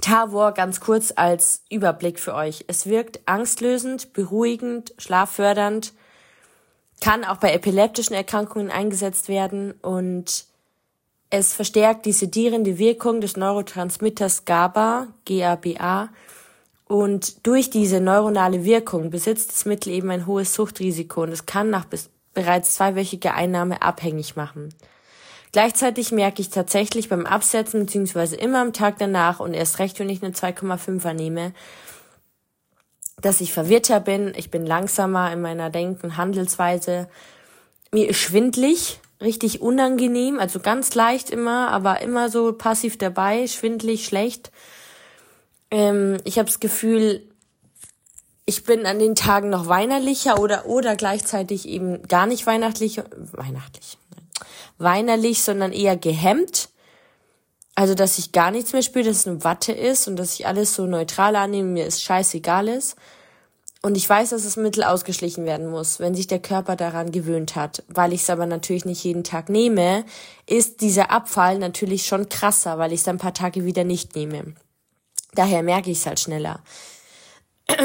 Tavor 0.00 0.52
ganz 0.52 0.80
kurz 0.80 1.12
als 1.14 1.62
Überblick 1.70 2.18
für 2.18 2.34
euch. 2.34 2.64
Es 2.66 2.86
wirkt 2.86 3.20
angstlösend, 3.26 4.12
beruhigend, 4.12 4.92
schlaffördernd, 4.98 5.92
kann 7.00 7.24
auch 7.24 7.36
bei 7.36 7.52
epileptischen 7.52 8.14
Erkrankungen 8.14 8.70
eingesetzt 8.70 9.28
werden 9.28 9.72
und 9.82 10.44
es 11.30 11.52
verstärkt 11.54 12.06
die 12.06 12.12
sedierende 12.12 12.78
Wirkung 12.78 13.20
des 13.20 13.36
Neurotransmitters 13.36 14.44
GABA, 14.44 15.08
GABA, 15.26 16.08
und 16.88 17.46
durch 17.46 17.68
diese 17.68 18.00
neuronale 18.00 18.64
Wirkung 18.64 19.10
besitzt 19.10 19.50
das 19.52 19.66
Mittel 19.66 19.92
eben 19.92 20.10
ein 20.10 20.26
hohes 20.26 20.54
Suchtrisiko 20.54 21.22
und 21.22 21.28
es 21.28 21.44
kann 21.44 21.68
nach 21.68 21.84
bis, 21.84 22.08
bereits 22.32 22.74
zweiwöchiger 22.76 23.34
Einnahme 23.34 23.82
abhängig 23.82 24.36
machen. 24.36 24.74
Gleichzeitig 25.52 26.12
merke 26.12 26.40
ich 26.40 26.48
tatsächlich 26.48 27.10
beim 27.10 27.26
Absetzen 27.26 27.80
beziehungsweise 27.80 28.36
immer 28.36 28.60
am 28.60 28.72
Tag 28.72 28.96
danach 28.98 29.38
und 29.40 29.54
erst 29.54 29.78
recht, 29.78 29.98
wenn 29.98 30.08
ich 30.08 30.22
eine 30.22 30.32
2,5er 30.32 31.12
nehme, 31.12 31.52
dass 33.20 33.40
ich 33.40 33.52
verwirrter 33.52 34.00
bin, 34.00 34.32
ich 34.36 34.50
bin 34.50 34.64
langsamer 34.66 35.32
in 35.32 35.40
meiner 35.40 35.70
Denken, 35.70 36.16
Handelsweise. 36.16 37.08
Mir 37.92 38.08
ist 38.08 38.18
schwindlig, 38.18 39.00
richtig 39.20 39.60
unangenehm, 39.60 40.38
also 40.38 40.60
ganz 40.60 40.94
leicht 40.94 41.30
immer, 41.30 41.70
aber 41.70 42.00
immer 42.00 42.28
so 42.28 42.52
passiv 42.52 42.98
dabei, 42.98 43.46
schwindlig, 43.46 44.04
schlecht. 44.04 44.52
Ähm, 45.70 46.18
ich 46.24 46.38
habe 46.38 46.46
das 46.46 46.60
Gefühl, 46.60 47.22
ich 48.46 48.64
bin 48.64 48.86
an 48.86 48.98
den 48.98 49.14
Tagen 49.14 49.50
noch 49.50 49.66
weinerlicher 49.66 50.38
oder 50.38 50.66
oder 50.66 50.96
gleichzeitig 50.96 51.68
eben 51.68 52.02
gar 52.08 52.26
nicht 52.26 52.46
weihnachtlich, 52.46 53.02
weihnachtlich, 53.32 53.98
weinerlich, 54.78 55.42
sondern 55.42 55.72
eher 55.72 55.96
gehemmt. 55.96 56.70
Also, 57.78 57.94
dass 57.94 58.18
ich 58.18 58.32
gar 58.32 58.50
nichts 58.50 58.72
mehr 58.72 58.82
spüre, 58.82 59.04
dass 59.04 59.18
es 59.18 59.28
eine 59.28 59.44
Watte 59.44 59.70
ist 59.70 60.08
und 60.08 60.16
dass 60.16 60.34
ich 60.34 60.48
alles 60.48 60.74
so 60.74 60.86
neutral 60.86 61.36
annehme, 61.36 61.68
mir 61.68 61.86
ist 61.86 62.02
scheißegal 62.02 62.66
ist. 62.66 62.96
Und 63.82 63.96
ich 63.96 64.08
weiß, 64.08 64.30
dass 64.30 64.42
das 64.42 64.56
Mittel 64.56 64.82
ausgeschlichen 64.82 65.44
werden 65.44 65.70
muss, 65.70 66.00
wenn 66.00 66.16
sich 66.16 66.26
der 66.26 66.40
Körper 66.40 66.74
daran 66.74 67.12
gewöhnt 67.12 67.54
hat. 67.54 67.84
Weil 67.86 68.12
ich 68.12 68.22
es 68.22 68.30
aber 68.30 68.46
natürlich 68.46 68.84
nicht 68.84 69.04
jeden 69.04 69.22
Tag 69.22 69.48
nehme, 69.48 70.04
ist 70.44 70.80
dieser 70.80 71.12
Abfall 71.12 71.60
natürlich 71.60 72.04
schon 72.04 72.28
krasser, 72.28 72.78
weil 72.78 72.92
ich 72.92 73.02
es 73.02 73.06
ein 73.06 73.18
paar 73.18 73.32
Tage 73.32 73.64
wieder 73.64 73.84
nicht 73.84 74.16
nehme. 74.16 74.56
Daher 75.34 75.62
merke 75.62 75.92
ich 75.92 75.98
es 75.98 76.06
halt 76.06 76.18
schneller. 76.18 76.58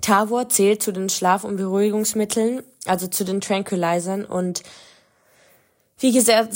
Tavor 0.00 0.48
zählt 0.48 0.82
zu 0.82 0.92
den 0.92 1.10
Schlaf- 1.10 1.44
und 1.44 1.56
Beruhigungsmitteln, 1.56 2.62
also 2.86 3.08
zu 3.08 3.26
den 3.26 3.42
Tranquilizern 3.42 4.24
und 4.24 4.62
wie 6.00 6.12
gesagt, 6.12 6.52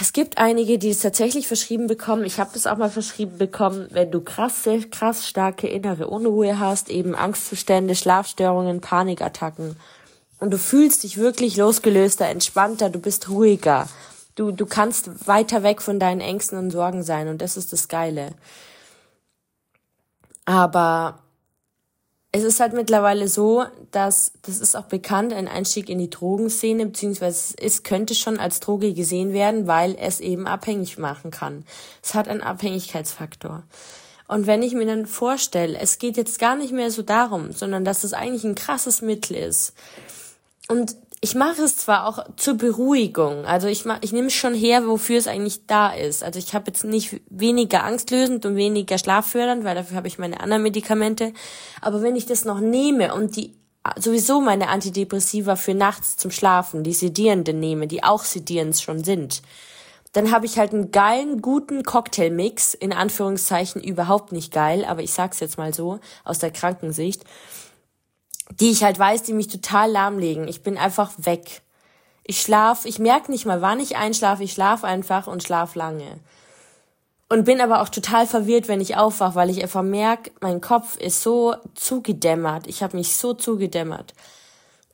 es 0.00 0.12
gibt 0.12 0.38
einige, 0.38 0.78
die 0.78 0.90
es 0.90 1.00
tatsächlich 1.00 1.48
verschrieben 1.48 1.88
bekommen. 1.88 2.24
Ich 2.24 2.38
habe 2.38 2.50
das 2.54 2.68
auch 2.68 2.76
mal 2.76 2.90
verschrieben 2.90 3.38
bekommen, 3.38 3.88
wenn 3.90 4.12
du 4.12 4.20
krasse, 4.20 4.80
krass 4.88 5.26
starke 5.26 5.66
innere 5.66 6.06
Unruhe 6.06 6.60
hast, 6.60 6.90
eben 6.90 7.16
Angstzustände, 7.16 7.96
Schlafstörungen, 7.96 8.80
Panikattacken. 8.80 9.76
Und 10.38 10.52
du 10.52 10.58
fühlst 10.58 11.02
dich 11.02 11.16
wirklich 11.16 11.56
losgelöster, 11.56 12.26
entspannter, 12.26 12.88
du 12.88 13.00
bist 13.00 13.28
ruhiger. 13.28 13.88
Du, 14.36 14.52
du 14.52 14.64
kannst 14.64 15.26
weiter 15.26 15.64
weg 15.64 15.82
von 15.82 15.98
deinen 15.98 16.20
Ängsten 16.20 16.56
und 16.58 16.70
Sorgen 16.70 17.02
sein 17.02 17.26
und 17.26 17.42
das 17.42 17.56
ist 17.56 17.72
das 17.72 17.88
Geile. 17.88 18.32
Aber 20.44 21.23
es 22.34 22.42
ist 22.42 22.58
halt 22.58 22.72
mittlerweile 22.72 23.28
so, 23.28 23.64
dass, 23.92 24.32
das 24.42 24.58
ist 24.58 24.74
auch 24.74 24.86
bekannt, 24.86 25.32
ein 25.32 25.46
Einstieg 25.46 25.88
in 25.88 26.00
die 26.00 26.10
Drogenszene, 26.10 26.86
beziehungsweise 26.86 27.54
es 27.58 27.84
könnte 27.84 28.16
schon 28.16 28.40
als 28.40 28.58
Droge 28.58 28.92
gesehen 28.92 29.32
werden, 29.32 29.68
weil 29.68 29.96
es 30.00 30.18
eben 30.18 30.48
abhängig 30.48 30.98
machen 30.98 31.30
kann. 31.30 31.64
Es 32.02 32.12
hat 32.14 32.26
einen 32.26 32.40
Abhängigkeitsfaktor. 32.40 33.62
Und 34.26 34.48
wenn 34.48 34.64
ich 34.64 34.74
mir 34.74 34.84
dann 34.84 35.06
vorstelle, 35.06 35.78
es 35.78 35.98
geht 35.98 36.16
jetzt 36.16 36.40
gar 36.40 36.56
nicht 36.56 36.72
mehr 36.72 36.90
so 36.90 37.02
darum, 37.02 37.52
sondern 37.52 37.84
dass 37.84 38.02
es 38.02 38.14
eigentlich 38.14 38.42
ein 38.42 38.56
krasses 38.56 39.00
Mittel 39.00 39.36
ist. 39.36 39.72
Und 40.66 40.96
ich 41.24 41.34
mache 41.34 41.62
es 41.62 41.78
zwar 41.78 42.06
auch 42.06 42.26
zur 42.36 42.58
Beruhigung, 42.58 43.46
also 43.46 43.66
ich 43.66 43.86
mach, 43.86 43.96
ich 44.02 44.12
nehme 44.12 44.26
es 44.26 44.34
schon 44.34 44.52
her, 44.52 44.86
wofür 44.86 45.16
es 45.16 45.26
eigentlich 45.26 45.66
da 45.66 45.90
ist. 45.90 46.22
Also 46.22 46.38
ich 46.38 46.54
habe 46.54 46.66
jetzt 46.66 46.84
nicht 46.84 47.22
weniger 47.30 47.82
angstlösend 47.82 48.44
und 48.44 48.56
weniger 48.56 48.98
schlaffördernd, 48.98 49.64
weil 49.64 49.74
dafür 49.74 49.96
habe 49.96 50.06
ich 50.06 50.18
meine 50.18 50.40
anderen 50.40 50.62
Medikamente. 50.62 51.32
Aber 51.80 52.02
wenn 52.02 52.14
ich 52.14 52.26
das 52.26 52.44
noch 52.44 52.60
nehme 52.60 53.14
und 53.14 53.36
die 53.36 53.54
sowieso 53.96 54.42
meine 54.42 54.68
Antidepressiva 54.68 55.56
für 55.56 55.72
nachts 55.72 56.18
zum 56.18 56.30
Schlafen, 56.30 56.84
die 56.84 56.92
Sedierenden 56.92 57.58
nehme, 57.58 57.86
die 57.86 58.04
auch 58.04 58.24
sedierend 58.24 58.78
schon 58.78 59.02
sind, 59.02 59.40
dann 60.12 60.30
habe 60.30 60.44
ich 60.44 60.58
halt 60.58 60.74
einen 60.74 60.90
geilen, 60.90 61.40
guten 61.40 61.84
Cocktailmix, 61.84 62.74
in 62.74 62.92
Anführungszeichen 62.92 63.82
überhaupt 63.82 64.30
nicht 64.30 64.52
geil, 64.52 64.84
aber 64.84 65.00
ich 65.00 65.14
sag's 65.14 65.40
jetzt 65.40 65.56
mal 65.56 65.72
so, 65.72 66.00
aus 66.22 66.38
der 66.38 66.50
Krankensicht 66.50 67.24
die 68.60 68.70
ich 68.70 68.84
halt 68.84 68.98
weiß, 68.98 69.22
die 69.22 69.32
mich 69.32 69.48
total 69.48 69.90
lahmlegen. 69.90 70.48
Ich 70.48 70.62
bin 70.62 70.78
einfach 70.78 71.12
weg. 71.18 71.62
Ich 72.24 72.40
schlaf, 72.40 72.84
ich 72.84 72.98
merke 72.98 73.30
nicht 73.30 73.46
mal, 73.46 73.60
wann 73.60 73.80
ich 73.80 73.96
einschlafe, 73.96 74.44
ich 74.44 74.52
schlaf 74.52 74.84
einfach 74.84 75.26
und 75.26 75.42
schlaf 75.42 75.74
lange. 75.74 76.20
Und 77.28 77.44
bin 77.44 77.60
aber 77.60 77.82
auch 77.82 77.88
total 77.88 78.26
verwirrt, 78.26 78.68
wenn 78.68 78.80
ich 78.80 78.96
aufwache, 78.96 79.34
weil 79.34 79.50
ich 79.50 79.62
einfach 79.62 79.82
merke, 79.82 80.30
mein 80.40 80.60
Kopf 80.60 80.96
ist 80.96 81.22
so 81.22 81.54
zugedämmert. 81.74 82.66
Ich 82.66 82.82
habe 82.82 82.96
mich 82.96 83.16
so 83.16 83.34
zugedämmert. 83.34 84.14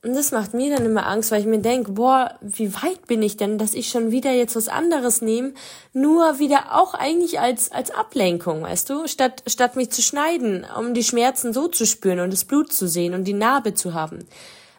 Und 0.03 0.15
das 0.15 0.31
macht 0.31 0.55
mir 0.55 0.75
dann 0.75 0.85
immer 0.85 1.05
Angst, 1.05 1.29
weil 1.29 1.41
ich 1.41 1.45
mir 1.45 1.59
denke, 1.59 1.91
boah, 1.91 2.35
wie 2.41 2.73
weit 2.73 3.05
bin 3.05 3.21
ich 3.21 3.37
denn, 3.37 3.59
dass 3.59 3.75
ich 3.75 3.89
schon 3.89 4.09
wieder 4.09 4.31
jetzt 4.31 4.55
was 4.55 4.67
anderes 4.67 5.21
nehme, 5.21 5.53
nur 5.93 6.39
wieder 6.39 6.75
auch 6.75 6.95
eigentlich 6.95 7.39
als, 7.39 7.71
als 7.71 7.91
Ablenkung, 7.91 8.63
weißt 8.63 8.89
du, 8.89 9.07
statt, 9.07 9.43
statt 9.45 9.75
mich 9.75 9.91
zu 9.91 10.01
schneiden, 10.01 10.65
um 10.75 10.95
die 10.95 11.03
Schmerzen 11.03 11.53
so 11.53 11.67
zu 11.67 11.85
spüren 11.85 12.19
und 12.19 12.33
das 12.33 12.45
Blut 12.45 12.73
zu 12.73 12.87
sehen 12.87 13.13
und 13.13 13.25
die 13.25 13.33
Narbe 13.33 13.75
zu 13.75 13.93
haben. 13.93 14.25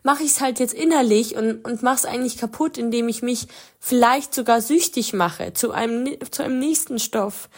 Mache 0.02 0.24
ich 0.24 0.30
es 0.30 0.40
halt 0.40 0.58
jetzt 0.58 0.74
innerlich 0.74 1.36
und, 1.36 1.64
und 1.64 1.84
mach's 1.84 2.04
eigentlich 2.04 2.36
kaputt, 2.36 2.76
indem 2.76 3.06
ich 3.06 3.22
mich 3.22 3.46
vielleicht 3.78 4.34
sogar 4.34 4.60
süchtig 4.60 5.12
mache 5.12 5.54
zu 5.54 5.70
einem, 5.70 6.16
zu 6.32 6.42
einem 6.42 6.58
nächsten 6.58 6.98
Stoff, 6.98 7.48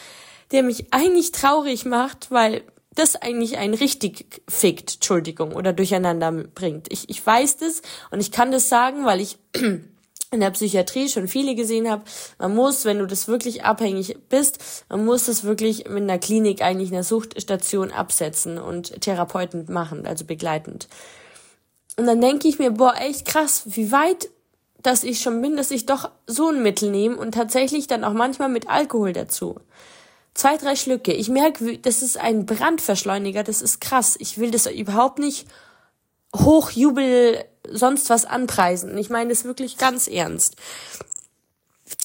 der 0.53 0.63
mich 0.63 0.93
eigentlich 0.93 1.33
traurig 1.33 1.87
macht, 1.87 2.31
weil 2.31 2.61
das 2.95 3.17
eigentlich 3.17 3.59
ein 3.59 3.75
richtig 3.75 4.43
fickt, 4.49 4.95
Entschuldigung, 4.95 5.53
oder 5.53 5.73
durcheinander 5.73 6.33
bringt. 6.33 6.93
Ich, 6.93 7.09
ich 7.09 7.25
weiß 7.25 7.59
das 7.59 7.83
und 8.11 8.21
ich 8.21 8.31
kann 8.33 8.53
das 8.53 8.69
sagen, 8.69 9.05
weil 9.05 9.21
ich 9.21 9.39
in 9.55 10.41
der 10.41 10.51
Psychiatrie 10.51 11.09
schon 11.09 11.29
viele 11.29 11.55
gesehen 11.55 11.91
habe. 11.91 12.03
Man 12.39 12.55
muss, 12.55 12.85
wenn 12.85 12.99
du 12.99 13.07
das 13.07 13.29
wirklich 13.29 13.65
abhängig 13.65 14.17
bist, 14.29 14.85
man 14.89 15.05
muss 15.05 15.27
das 15.27 15.45
wirklich 15.45 15.89
mit 15.89 16.03
einer 16.03 16.19
Klinik 16.19 16.63
eigentlich 16.63 16.93
einer 16.93 17.05
Suchtstation 17.05 17.91
absetzen 17.93 18.59
und 18.59 19.01
Therapeuten 19.01 19.67
machen, 19.73 20.07
also 20.07 20.25
begleitend. 20.25 20.89
Und 21.97 22.07
dann 22.07 22.21
denke 22.21 22.49
ich 22.49 22.59
mir, 22.59 22.73
boah, 22.73 22.95
echt 22.99 23.27
krass, 23.27 23.63
wie 23.67 23.93
weit 23.93 24.29
dass 24.85 25.03
ich 25.03 25.21
schon 25.21 25.41
bin, 25.41 25.57
dass 25.57 25.71
ich 25.71 25.87
doch 25.87 26.11
so 26.27 26.51
ein 26.51 26.63
Mittel 26.63 26.91
nehme 26.91 27.17
und 27.17 27.33
tatsächlich 27.33 27.87
dann 27.87 28.05
auch 28.05 28.13
manchmal 28.13 28.51
mit 28.51 28.69
Alkohol 28.69 29.15
dazu. 29.15 29.57
Zwei, 30.35 30.57
drei 30.57 30.75
Schlücke. 30.75 31.13
Ich 31.13 31.29
merke, 31.29 31.79
das 31.79 32.03
ist 32.03 32.19
ein 32.19 32.45
Brandverschleuniger, 32.45 33.45
das 33.45 33.63
ist 33.63 33.81
krass. 33.81 34.17
Ich 34.19 34.39
will 34.39 34.51
das 34.51 34.67
überhaupt 34.67 35.21
nicht 35.21 35.47
hochjubel 36.35 37.45
sonst 37.71 38.11
was 38.11 38.25
anpreisen. 38.25 38.99
Ich 38.99 39.11
meine 39.11 39.31
das 39.31 39.45
wirklich 39.45 39.79
ganz 39.79 40.09
ernst. 40.09 40.57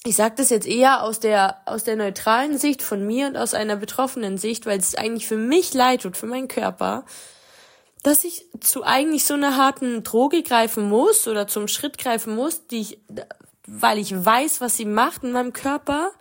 Ich 0.05 0.15
sage 0.15 0.35
das 0.37 0.49
jetzt 0.49 0.67
eher 0.67 1.03
aus 1.03 1.19
der 1.19 1.57
aus 1.65 1.83
der 1.83 1.95
neutralen 1.95 2.57
Sicht 2.57 2.81
von 2.81 3.05
mir 3.05 3.27
und 3.27 3.35
aus 3.35 3.53
einer 3.53 3.75
betroffenen 3.75 4.37
Sicht, 4.37 4.65
weil 4.65 4.79
es 4.79 4.95
eigentlich 4.95 5.27
für 5.27 5.35
mich 5.35 5.73
leid 5.73 6.03
tut, 6.03 6.15
für 6.15 6.27
meinen 6.27 6.47
Körper, 6.47 7.05
dass 8.03 8.23
ich 8.23 8.45
zu 8.61 8.83
eigentlich 8.83 9.25
so 9.25 9.33
einer 9.33 9.57
harten 9.57 10.03
Droge 10.03 10.43
greifen 10.43 10.87
muss 10.87 11.27
oder 11.27 11.47
zum 11.47 11.67
Schritt 11.67 11.97
greifen 11.97 12.35
muss, 12.35 12.67
die 12.67 12.81
ich, 12.81 12.99
weil 13.67 13.97
ich 13.97 14.13
weiß, 14.13 14.61
was 14.61 14.77
sie 14.77 14.85
macht 14.85 15.23
in 15.23 15.31
meinem 15.31 15.53
Körper 15.53 16.11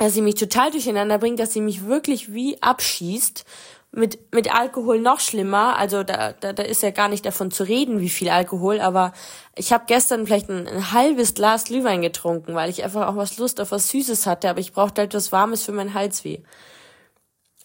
dass 0.00 0.14
sie 0.14 0.22
mich 0.22 0.36
total 0.36 0.70
durcheinander 0.70 1.18
bringt, 1.18 1.38
dass 1.40 1.52
sie 1.52 1.60
mich 1.60 1.84
wirklich 1.84 2.32
wie 2.32 2.60
abschießt. 2.62 3.44
Mit, 3.92 4.32
mit 4.32 4.54
Alkohol 4.54 5.00
noch 5.00 5.20
schlimmer. 5.20 5.76
Also 5.76 6.04
da, 6.04 6.32
da, 6.32 6.54
da 6.54 6.62
ist 6.62 6.82
ja 6.82 6.90
gar 6.90 7.08
nicht 7.08 7.26
davon 7.26 7.50
zu 7.50 7.64
reden, 7.64 8.00
wie 8.00 8.08
viel 8.08 8.30
Alkohol. 8.30 8.80
Aber 8.80 9.12
ich 9.56 9.72
habe 9.74 9.84
gestern 9.86 10.24
vielleicht 10.24 10.48
ein, 10.48 10.66
ein 10.66 10.92
halbes 10.92 11.34
Glas 11.34 11.64
Glühwein 11.64 12.00
getrunken, 12.00 12.54
weil 12.54 12.70
ich 12.70 12.82
einfach 12.82 13.08
auch 13.08 13.16
was 13.16 13.36
Lust 13.36 13.60
auf 13.60 13.72
was 13.72 13.88
Süßes 13.88 14.26
hatte. 14.26 14.48
Aber 14.48 14.60
ich 14.60 14.72
brauchte 14.72 15.02
halt 15.02 15.12
was 15.12 15.32
Warmes 15.32 15.64
für 15.64 15.72
meinen 15.72 15.92
Halsweh. 15.92 16.38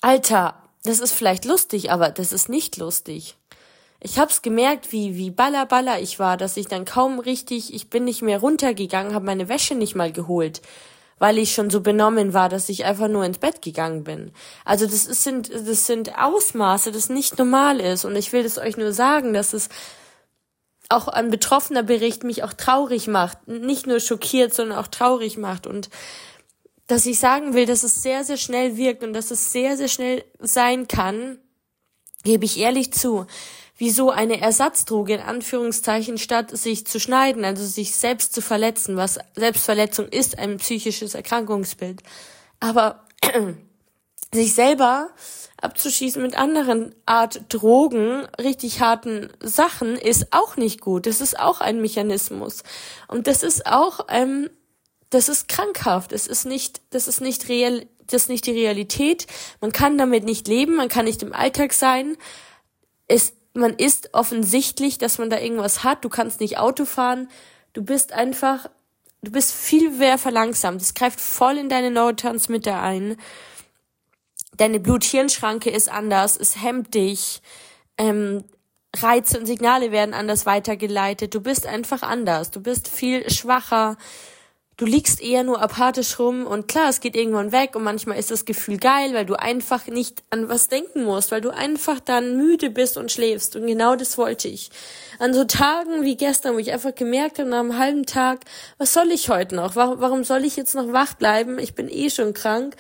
Alter, 0.02 0.56
das 0.84 1.00
ist 1.00 1.14
vielleicht 1.14 1.46
lustig, 1.46 1.90
aber 1.90 2.10
das 2.10 2.34
ist 2.34 2.50
nicht 2.50 2.76
lustig. 2.76 3.38
Ich 4.02 4.20
hab's 4.20 4.42
gemerkt, 4.42 4.92
wie 4.92 5.16
wie 5.16 5.32
baller 5.32 5.66
baller 5.66 6.02
ich 6.02 6.20
war, 6.20 6.36
dass 6.36 6.58
ich 6.58 6.68
dann 6.68 6.84
kaum 6.84 7.20
richtig, 7.20 7.74
ich 7.74 7.90
bin 7.90 8.04
nicht 8.04 8.24
mehr 8.24 8.40
runtergegangen, 8.40 9.14
habe 9.14 9.26
meine 9.26 9.48
Wäsche 9.48 9.76
nicht 9.76 9.96
mal 9.96 10.12
geholt 10.12 10.62
weil 11.18 11.38
ich 11.38 11.54
schon 11.54 11.70
so 11.70 11.82
benommen 11.82 12.34
war, 12.34 12.50
dass 12.50 12.70
ich 12.70 12.86
einfach 12.86 13.08
nur 13.08 13.24
ins 13.24 13.38
Bett 13.38 13.62
gegangen 13.62 14.04
bin. 14.04 14.32
Also 14.66 14.86
das 14.86 15.06
ist, 15.06 15.24
sind, 15.24 15.50
das 15.54 15.86
sind 15.86 16.18
Ausmaße, 16.18 16.92
das 16.92 17.10
nicht 17.10 17.38
normal 17.38 17.80
ist. 17.80 18.06
Und 18.06 18.16
ich 18.16 18.34
will 18.34 18.44
das 18.44 18.58
euch 18.58 18.78
nur 18.78 18.92
sagen, 18.92 19.34
dass 19.34 19.54
es 19.54 19.70
auch 20.90 21.08
ein 21.08 21.32
betroffener 21.32 21.84
Bericht 21.84 22.24
mich 22.24 22.44
auch 22.44 22.54
traurig 22.54 23.08
macht. 23.08 23.48
Nicht 23.48 23.88
nur 23.88 24.00
schockiert, 24.00 24.54
sondern 24.54 24.78
auch 24.78 24.88
traurig 24.88 25.38
macht. 25.38 25.68
Und 25.68 25.90
dass 26.88 27.06
ich 27.06 27.18
sagen 27.18 27.54
will, 27.54 27.66
dass 27.66 27.84
es 27.84 28.04
sehr, 28.04 28.24
sehr 28.24 28.38
schnell 28.38 28.78
wirkt 28.78 29.04
und 29.04 29.14
dass 29.14 29.32
es 29.32 29.52
sehr, 29.52 29.78
sehr 29.78 29.88
schnell 29.88 30.24
sein 30.40 30.88
kann, 30.88 31.40
gebe 32.24 32.46
ich 32.46 32.60
ehrlich 32.60 32.92
zu 32.92 33.26
wieso 33.78 34.10
eine 34.10 34.42
Ersatzdroge 34.42 35.16
in 35.16 35.20
Anführungszeichen 35.20 36.18
statt 36.18 36.56
sich 36.56 36.88
zu 36.88 37.00
schneiden, 37.00 37.44
also 37.44 37.66
sich 37.66 37.96
selbst 37.96 38.34
zu 38.34 38.42
verletzen, 38.42 38.96
was 38.96 39.20
Selbstverletzung 39.36 40.08
ist, 40.08 40.40
ein 40.40 40.58
psychisches 40.58 41.14
Erkrankungsbild. 41.14 42.02
Aber 42.60 43.04
sich 44.34 44.54
selber 44.54 45.10
abzuschießen 45.62 46.22
mit 46.22 46.38
anderen 46.38 46.94
Art 47.06 47.42
Drogen, 47.50 48.26
richtig 48.40 48.80
harten 48.80 49.30
Sachen, 49.42 49.96
ist 49.96 50.28
auch 50.32 50.58
nicht 50.58 50.82
gut. 50.82 51.06
Das 51.06 51.22
ist 51.22 51.40
auch 51.40 51.60
ein 51.60 51.82
Mechanismus. 51.82 52.64
Und 53.08 53.28
das 53.28 53.44
ist 53.44 53.66
auch, 53.66 54.08
ähm, 54.10 54.50
das 55.10 55.28
ist 55.30 55.48
krankhaft. 55.48 56.12
Das 56.12 56.28
ist 56.28 56.46
nicht, 56.46 56.82
das 56.92 57.08
ist 57.08 57.22
nicht 57.22 57.50
real, 57.50 57.86
das 58.08 58.24
ist 58.24 58.30
nicht 58.30 58.46
die 58.46 58.52
Realität. 58.52 59.28
Man 59.60 59.72
kann 59.72 59.98
damit 59.98 60.24
nicht 60.24 60.48
leben, 60.48 60.76
man 60.76 60.90
kann 60.90 61.06
nicht 61.06 61.24
im 61.24 61.34
Alltag 61.34 61.74
sein. 61.74 62.16
Es 63.08 63.34
man 63.56 63.74
ist 63.74 64.14
offensichtlich, 64.14 64.98
dass 64.98 65.18
man 65.18 65.30
da 65.30 65.40
irgendwas 65.40 65.84
hat. 65.84 66.04
Du 66.04 66.10
kannst 66.10 66.40
nicht 66.42 66.58
Auto 66.58 66.86
fahren. 66.86 67.30
Du 67.74 67.84
bist 67.84 68.14
einfach, 68.14 68.70
du 69.22 69.32
bist 69.32 69.54
viel 69.54 69.92
mehr 69.92 70.18
verlangsamt. 70.18 70.82
Es 70.82 70.94
greift 70.94 71.20
voll 71.20 71.58
in 71.58 71.70
deine 71.70 71.92
Neurotransmitter 71.92 72.82
ein. 72.82 73.18
deine 74.58 74.80
Blut-Hirn-Schranke 74.80 75.70
ist 75.70 75.90
anders, 75.90 76.38
es 76.38 76.62
hemmt 76.62 76.94
dich, 76.94 77.42
ähm, 77.98 78.44
Reize 78.96 79.38
und 79.38 79.46
Signale 79.46 79.92
werden 79.92 80.14
anders 80.14 80.46
weitergeleitet, 80.46 81.34
du 81.36 81.42
bist 81.42 81.66
einfach 81.68 82.04
anders, 82.04 82.52
du 82.52 82.62
bist 82.62 82.88
viel 82.88 83.30
schwacher, 83.30 83.98
du 84.78 84.86
liegst 84.86 85.22
eher 85.22 85.44
nur 85.44 85.62
apathisch 85.62 86.20
rum 86.20 86.46
und 86.46 86.68
klar, 86.68 86.90
es 86.90 87.00
geht 87.00 87.16
irgendwann 87.16 87.52
weg 87.52 87.76
und 87.76 87.84
manchmal 87.84 88.20
ist 88.20 88.32
das 88.32 88.46
Gefühl 88.46 88.78
geil, 88.78 89.14
weil 89.14 89.26
du 89.26 89.36
einfach 89.36 89.88
nicht 89.88 90.24
an 90.30 90.50
was 90.50 90.68
denken 90.68 91.04
musst, 91.04 91.32
weil 91.32 91.42
du 91.42 91.50
einfach 91.52 92.00
dann 92.00 92.38
müde 92.38 92.70
bist 92.70 92.98
und 92.98 93.12
schläfst 93.12 93.56
und 93.56 93.68
genau 93.68 93.96
das 93.96 94.18
wollte 94.18 94.48
ich. 94.48 94.70
An 95.20 95.34
so 95.34 95.46
Tagen 95.46 96.04
wie 96.04 96.18
gestern, 96.18 96.56
wo 96.56 96.60
ich 96.60 96.74
einfach 96.74 96.94
gemerkt 96.94 97.40
habe, 97.40 97.50
nach 97.50 97.60
einem 97.60 97.78
halben 97.78 98.06
Tag, 98.06 98.42
was 98.78 98.94
soll 98.94 99.12
ich 99.12 99.30
heute 99.30 99.56
noch? 99.56 99.76
Warum, 99.76 100.24
soll 100.24 100.44
ich 100.44 100.58
jetzt 100.58 100.76
noch 100.76 100.92
wach 100.92 101.14
bleiben? 101.14 101.58
Ich 101.60 101.74
bin 101.74 101.88
eh 101.90 102.10
schon 102.10 102.34
krank. 102.34 102.76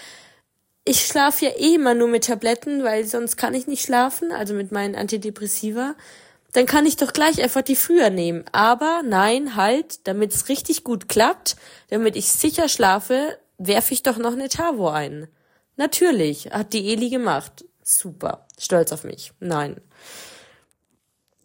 Ich 0.83 1.05
schlafe 1.05 1.45
ja 1.45 1.51
eh 1.51 1.75
immer 1.75 1.93
nur 1.93 2.07
mit 2.09 2.25
Tabletten, 2.25 2.83
weil 2.83 3.05
sonst 3.05 3.37
kann 3.37 3.53
ich 3.53 3.67
nicht 3.67 3.83
schlafen, 3.83 4.31
also 4.31 4.53
mit 4.53 4.71
meinen 4.71 4.95
Antidepressiva 4.95 5.95
dann 6.55 6.65
kann 6.65 6.85
ich 6.85 6.95
doch 6.95 7.11
gleich 7.11 7.41
einfach 7.41 7.61
die 7.61 7.75
früher 7.75 8.09
nehmen. 8.09 8.45
Aber 8.51 9.01
nein, 9.03 9.55
halt, 9.55 10.07
damit 10.07 10.33
es 10.33 10.47
richtig 10.47 10.83
gut 10.83 11.09
klappt, 11.09 11.55
damit 11.89 12.15
ich 12.15 12.27
sicher 12.27 12.69
schlafe, 12.69 13.37
werfe 13.57 13.93
ich 13.93 14.03
doch 14.03 14.17
noch 14.17 14.33
eine 14.33 14.49
Tavo 14.49 14.89
ein. 14.89 15.27
Natürlich, 15.75 16.51
hat 16.51 16.73
die 16.73 16.91
Eli 16.91 17.09
gemacht. 17.09 17.65
Super, 17.83 18.45
stolz 18.57 18.91
auf 18.93 19.03
mich. 19.03 19.33
Nein. 19.39 19.81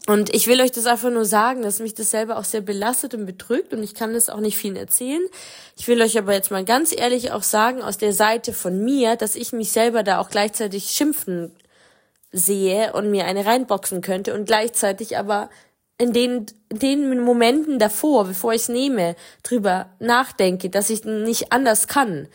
Und 0.07 0.35
ich 0.35 0.47
will 0.47 0.61
euch 0.61 0.73
das 0.73 0.87
einfach 0.87 1.11
nur 1.11 1.25
sagen, 1.25 1.63
dass 1.63 1.81
mich 1.81 1.95
das 1.95 2.11
selber 2.11 2.39
auch 2.39 2.45
sehr 2.45 2.63
belastet 2.63 3.15
und 3.15 3.27
bedrückt 3.27 3.75
und 3.75 3.83
ich 3.83 3.95
kann 3.95 4.15
das 4.15 4.31
auch 4.31 4.41
nicht 4.41 4.57
vielen 4.57 4.77
erzählen. 4.77 5.23
Ich 5.77 5.89
will 5.89 6.01
euch 6.01 6.17
aber 6.19 6.33
jetzt 6.33 6.51
mal 6.51 6.65
ganz 6.65 6.93
ehrlich 6.97 7.33
auch 7.33 7.43
sagen, 7.43 7.83
aus 7.83 7.99
der 7.99 8.13
Seite 8.13 8.53
von 8.53 8.83
mir, 8.83 9.17
dass 9.17 9.35
ich 9.35 9.53
mich 9.53 9.73
selber 9.73 10.03
da 10.03 10.19
auch 10.19 10.31
gleichzeitig 10.31 10.91
schimpfen 10.91 11.53
sehe 12.33 12.93
und 12.93 13.11
mir 13.11 13.25
eine 13.25 13.47
reinboxen 13.47 14.03
könnte 14.03 14.35
und 14.35 14.47
gleichzeitig 14.47 15.19
aber 15.19 15.51
in 15.99 16.13
den, 16.13 16.47
in 16.71 16.79
den 16.79 17.21
Momenten 17.21 17.79
davor, 17.79 18.25
bevor 18.25 18.53
ich 18.53 18.63
es 18.63 18.69
nehme, 18.69 19.17
drüber 19.43 19.91
nachdenke, 19.99 20.71
dass 20.71 20.89
ich 20.89 21.05
nicht 21.05 21.53
anders 21.53 21.89
kann. 21.89 22.29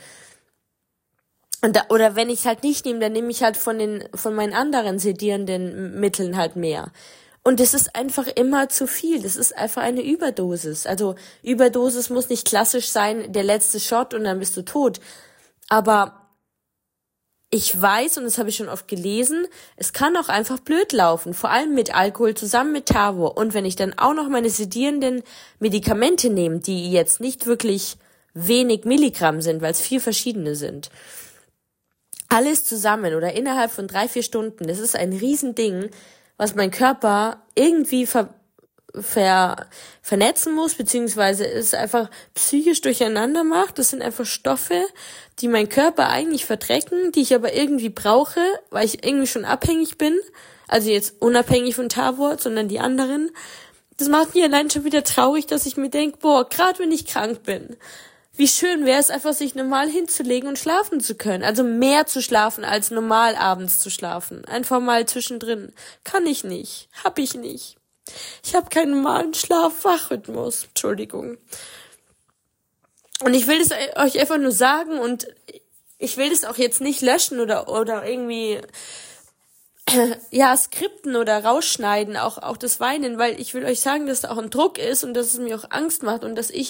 Und 1.62 1.76
da, 1.76 1.86
oder 1.90 2.16
wenn 2.16 2.30
ich 2.30 2.46
halt 2.46 2.64
nicht 2.64 2.86
nehme, 2.86 3.00
dann 3.00 3.14
nehme 3.14 3.32
ich 3.32 3.42
halt 3.42 3.58
von 3.58 3.80
den, 3.80 4.04
von 4.14 4.36
meinen 4.36 4.54
anderen 4.54 5.00
sedierenden 5.00 6.00
Mitteln 6.00 6.38
halt 6.38 6.56
mehr. 6.56 6.92
Und 7.44 7.60
das 7.60 7.74
ist 7.74 7.96
einfach 7.96 8.28
immer 8.28 8.70
zu 8.70 8.86
viel. 8.86 9.22
Das 9.22 9.36
ist 9.36 9.56
einfach 9.58 9.82
eine 9.82 10.04
Überdosis. 10.04 10.86
Also 10.86 11.16
Überdosis 11.42 12.10
muss 12.12 12.30
nicht 12.30 12.48
klassisch 12.48 12.90
sein, 12.90 13.32
der 13.32 13.44
letzte 13.44 13.80
Shot 13.80 14.14
und 14.14 14.26
dann 14.26 14.40
bist 14.40 14.56
du 14.58 14.64
tot. 14.64 15.00
Aber 15.70 16.25
ich 17.52 17.80
weiß, 17.80 18.18
und 18.18 18.24
das 18.26 18.38
habe 18.38 18.50
ich 18.50 18.56
schon 18.56 18.70
oft 18.70 18.88
gelesen, 18.88 19.48
es 19.78 19.94
kann 19.94 20.18
auch 20.18 20.30
einfach 20.30 20.60
blöd 20.60 20.92
laufen, 20.92 21.34
vor 21.34 21.52
allem 21.52 21.74
mit 21.74 21.96
Alkohol 21.96 22.34
zusammen 22.34 22.72
mit 22.74 22.88
Tavor. 22.88 23.38
Und 23.38 23.54
wenn 23.54 23.66
ich 23.66 23.76
dann 23.76 23.98
auch 23.98 24.14
noch 24.14 24.30
meine 24.30 24.50
sedierenden 24.50 25.24
Medikamente 25.60 26.30
nehme, 26.30 26.60
die 26.60 26.92
jetzt 26.92 27.22
nicht 27.22 27.46
wirklich 27.46 27.98
wenig 28.34 28.84
Milligramm 28.84 29.42
sind, 29.42 29.62
weil 29.62 29.72
es 29.72 29.80
vier 29.80 30.02
verschiedene 30.02 30.56
sind, 30.56 30.90
alles 32.28 32.66
zusammen 32.66 33.16
oder 33.16 33.34
innerhalb 33.34 33.72
von 33.72 33.88
drei, 33.88 34.08
vier 34.08 34.24
Stunden, 34.24 34.68
das 34.68 34.80
ist 34.80 34.96
ein 34.96 35.14
Riesending, 35.14 35.90
was 36.38 36.56
mein 36.56 36.72
Körper 36.72 37.44
irgendwie 37.56 38.06
ver 38.06 38.34
ver 39.02 39.68
vernetzen 40.02 40.54
muss, 40.54 40.76
beziehungsweise 40.76 41.48
es 41.48 41.74
einfach 41.74 42.10
psychisch 42.34 42.82
durcheinander 42.82 43.44
macht. 43.44 43.80
Das 43.80 43.90
sind 43.90 44.02
einfach 44.02 44.26
Stoffe, 44.26 44.86
die 45.40 45.48
mein 45.48 45.70
Körper 45.70 46.10
eigentlich 46.10 46.46
verdrecken, 46.46 47.12
die 47.12 47.22
ich 47.22 47.34
aber 47.34 47.54
irgendwie 47.54 47.90
brauche, 47.90 48.42
weil 48.70 48.86
ich 48.86 49.04
irgendwie 49.04 49.28
schon 49.28 49.46
abhängig 49.46 49.98
bin. 49.98 50.18
Also 50.68 50.90
jetzt 50.90 51.22
unabhängig 51.22 51.76
von 51.76 51.90
Tavor, 51.90 52.38
sondern 52.38 52.68
die 52.68 52.80
anderen. 52.80 53.32
Das 53.98 54.10
macht 54.10 54.36
mich 54.36 54.44
allein 54.44 54.70
schon 54.70 54.84
wieder 54.84 55.04
traurig, 55.04 55.48
dass 55.48 55.66
ich 55.66 55.78
mir 55.78 55.90
denke, 55.90 56.18
boah, 56.20 56.48
gerade 56.50 56.80
wenn 56.80 56.92
ich 56.92 57.06
krank 57.06 57.44
bin, 57.44 57.78
wie 58.38 58.48
schön 58.48 58.86
wäre 58.86 59.00
es 59.00 59.10
einfach, 59.10 59.34
sich 59.34 59.56
normal 59.56 59.90
hinzulegen 59.90 60.50
und 60.50 60.60
schlafen 60.60 61.00
zu 61.00 61.16
können. 61.16 61.44
Also 61.44 61.64
mehr 61.64 62.06
zu 62.06 62.22
schlafen, 62.22 62.66
als 62.66 62.92
normal 62.92 63.36
abends 63.36 63.80
zu 63.80 63.90
schlafen. 63.90 64.44
Einfach 64.46 64.82
mal 64.82 65.06
zwischendrin. 65.06 65.72
Kann 66.04 66.26
ich 66.26 66.44
nicht. 66.44 66.90
Hab 67.04 67.18
ich 67.18 67.36
nicht. 67.36 67.78
Ich 68.44 68.56
habe 68.56 68.70
keinen 68.70 68.92
normalen 68.92 69.34
Schlaf-Wach-Rhythmus. 69.34 70.66
Entschuldigung. 70.66 71.38
Und 73.22 73.34
ich 73.34 73.48
will 73.48 73.62
es 73.62 73.72
euch 73.72 74.20
einfach 74.20 74.38
nur 74.38 74.52
sagen 74.52 75.00
und 75.00 75.28
ich 75.98 76.18
will 76.18 76.30
das 76.30 76.44
auch 76.44 76.58
jetzt 76.58 76.82
nicht 76.82 77.02
löschen 77.02 77.40
oder, 77.40 77.70
oder 77.70 78.06
irgendwie, 78.06 78.60
ja, 80.32 80.56
skripten 80.56 81.16
oder 81.16 81.44
rausschneiden, 81.44 82.18
auch, 82.18 82.38
auch 82.38 82.58
das 82.58 82.80
Weinen, 82.80 83.18
weil 83.18 83.40
ich 83.40 83.54
will 83.54 83.66
euch 83.66 83.80
sagen, 83.80 84.06
dass 84.06 84.22
da 84.22 84.32
auch 84.32 84.38
ein 84.38 84.50
Druck 84.50 84.78
ist 84.78 85.04
und 85.04 85.14
dass 85.14 85.28
es 85.28 85.40
mir 85.40 85.56
auch 85.56 85.72
Angst 85.72 86.04
macht 86.04 86.24
und 86.24 86.36
dass 86.36 86.50
ich 86.50 86.64